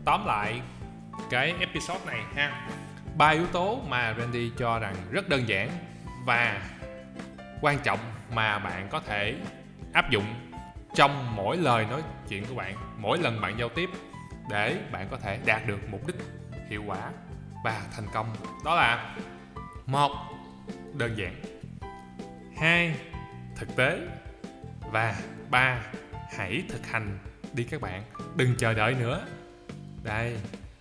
tóm 0.05 0.25
lại 0.25 0.61
cái 1.29 1.53
episode 1.59 2.05
này 2.05 2.21
ha. 2.35 2.69
Ba 3.17 3.29
yếu 3.29 3.47
tố 3.47 3.81
mà 3.87 4.15
Randy 4.19 4.51
cho 4.57 4.79
rằng 4.79 4.95
rất 5.11 5.29
đơn 5.29 5.47
giản 5.47 5.69
và 6.25 6.61
quan 7.61 7.79
trọng 7.79 7.99
mà 8.33 8.59
bạn 8.59 8.87
có 8.89 8.99
thể 8.99 9.35
áp 9.93 10.09
dụng 10.09 10.25
trong 10.95 11.35
mỗi 11.35 11.57
lời 11.57 11.85
nói 11.89 12.01
chuyện 12.29 12.45
của 12.45 12.55
bạn, 12.55 12.75
mỗi 12.97 13.17
lần 13.17 13.41
bạn 13.41 13.59
giao 13.59 13.69
tiếp 13.69 13.89
để 14.49 14.77
bạn 14.91 15.07
có 15.11 15.17
thể 15.17 15.39
đạt 15.45 15.67
được 15.67 15.79
mục 15.91 16.07
đích 16.07 16.15
hiệu 16.69 16.83
quả 16.87 17.11
và 17.63 17.81
thành 17.95 18.07
công. 18.13 18.35
Đó 18.65 18.75
là, 18.75 19.15
một, 19.85 20.11
đơn 20.93 21.17
giản. 21.17 21.41
Hai, 22.57 22.95
thực 23.55 23.75
tế. 23.75 23.99
Và 24.91 25.15
ba, 25.49 25.79
hãy 26.37 26.63
thực 26.69 26.87
hành. 26.87 27.19
Đi 27.53 27.63
các 27.63 27.81
bạn, 27.81 28.03
đừng 28.35 28.55
chờ 28.57 28.73
đợi 28.73 28.93
nữa. 28.93 29.25
Đây 30.03 30.37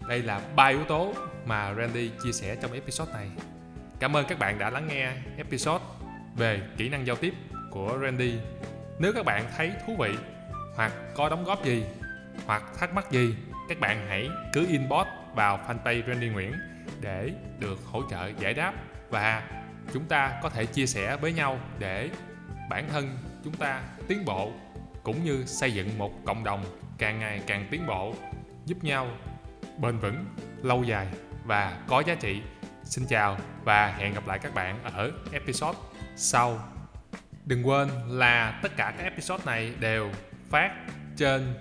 đây 0.08 0.22
là 0.22 0.40
ba 0.56 0.66
yếu 0.66 0.84
tố 0.84 1.14
mà 1.46 1.74
Randy 1.74 2.10
chia 2.24 2.32
sẻ 2.32 2.56
trong 2.56 2.72
episode 2.72 3.12
này. 3.12 3.30
Cảm 4.00 4.16
ơn 4.16 4.26
các 4.28 4.38
bạn 4.38 4.58
đã 4.58 4.70
lắng 4.70 4.88
nghe 4.88 5.12
episode 5.36 5.84
về 6.36 6.60
kỹ 6.76 6.88
năng 6.88 7.06
giao 7.06 7.16
tiếp 7.16 7.34
của 7.70 7.98
Randy. 8.02 8.38
Nếu 8.98 9.12
các 9.12 9.24
bạn 9.24 9.44
thấy 9.56 9.72
thú 9.86 9.96
vị 9.98 10.14
hoặc 10.76 10.92
có 11.14 11.28
đóng 11.28 11.44
góp 11.44 11.64
gì 11.64 11.84
hoặc 12.46 12.62
thắc 12.78 12.94
mắc 12.94 13.10
gì, 13.10 13.34
các 13.68 13.80
bạn 13.80 14.06
hãy 14.08 14.28
cứ 14.52 14.66
inbox 14.68 15.06
vào 15.34 15.60
fanpage 15.68 16.02
Randy 16.06 16.28
Nguyễn 16.28 16.52
để 17.02 17.32
được 17.58 17.78
hỗ 17.84 18.02
trợ 18.10 18.30
giải 18.38 18.54
đáp 18.54 18.74
và 19.10 19.42
chúng 19.92 20.04
ta 20.04 20.40
có 20.42 20.48
thể 20.48 20.66
chia 20.66 20.86
sẻ 20.86 21.16
với 21.16 21.32
nhau 21.32 21.58
để 21.78 22.10
bản 22.70 22.88
thân 22.88 23.18
chúng 23.44 23.54
ta 23.54 23.82
tiến 24.08 24.24
bộ 24.24 24.52
cũng 25.02 25.24
như 25.24 25.44
xây 25.46 25.72
dựng 25.72 25.98
một 25.98 26.24
cộng 26.24 26.44
đồng 26.44 26.64
càng 26.98 27.18
ngày 27.18 27.42
càng 27.46 27.66
tiến 27.70 27.86
bộ 27.86 28.14
giúp 28.66 28.84
nhau 28.84 29.08
bền 29.78 29.98
vững 29.98 30.24
lâu 30.62 30.84
dài 30.84 31.06
và 31.44 31.78
có 31.86 32.02
giá 32.06 32.14
trị. 32.14 32.42
Xin 32.84 33.06
chào 33.06 33.38
và 33.64 33.86
hẹn 33.86 34.14
gặp 34.14 34.26
lại 34.26 34.38
các 34.38 34.54
bạn 34.54 34.84
ở 34.84 35.12
episode 35.32 35.78
sau. 36.16 36.68
Đừng 37.44 37.66
quên 37.66 37.88
là 38.08 38.60
tất 38.62 38.76
cả 38.76 38.94
các 38.98 39.04
episode 39.04 39.44
này 39.46 39.74
đều 39.80 40.10
phát 40.50 40.70
trên 41.16 41.54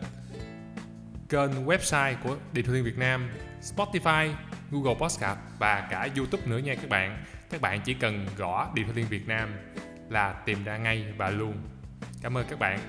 kênh 1.30 1.66
website 1.66 2.16
của 2.24 2.38
Điện 2.54 2.66
Thương 2.66 2.84
Việt 2.84 2.98
Nam, 2.98 3.30
Spotify, 3.62 4.34
Google 4.72 4.94
Podcast 4.94 5.40
và 5.60 5.88
cả 5.92 6.08
YouTube 6.18 6.44
nữa 6.46 6.58
nha 6.58 6.76
các 6.76 6.90
bạn. 6.90 7.24
Các 7.50 7.62
bạn 7.62 7.82
chỉ 7.86 7.94
cần 7.94 8.26
gõ 8.38 8.72
Điện 8.74 8.88
Thương 8.96 9.06
Việt 9.10 9.28
Nam 9.28 9.50
là 10.10 10.34
tìm 10.46 10.64
ra 10.64 10.78
ngay 10.78 11.06
và 11.18 11.30
luôn. 11.30 11.54
Cảm 12.22 12.38
ơn 12.38 12.46
các 12.50 12.60
bạn. 12.60 12.80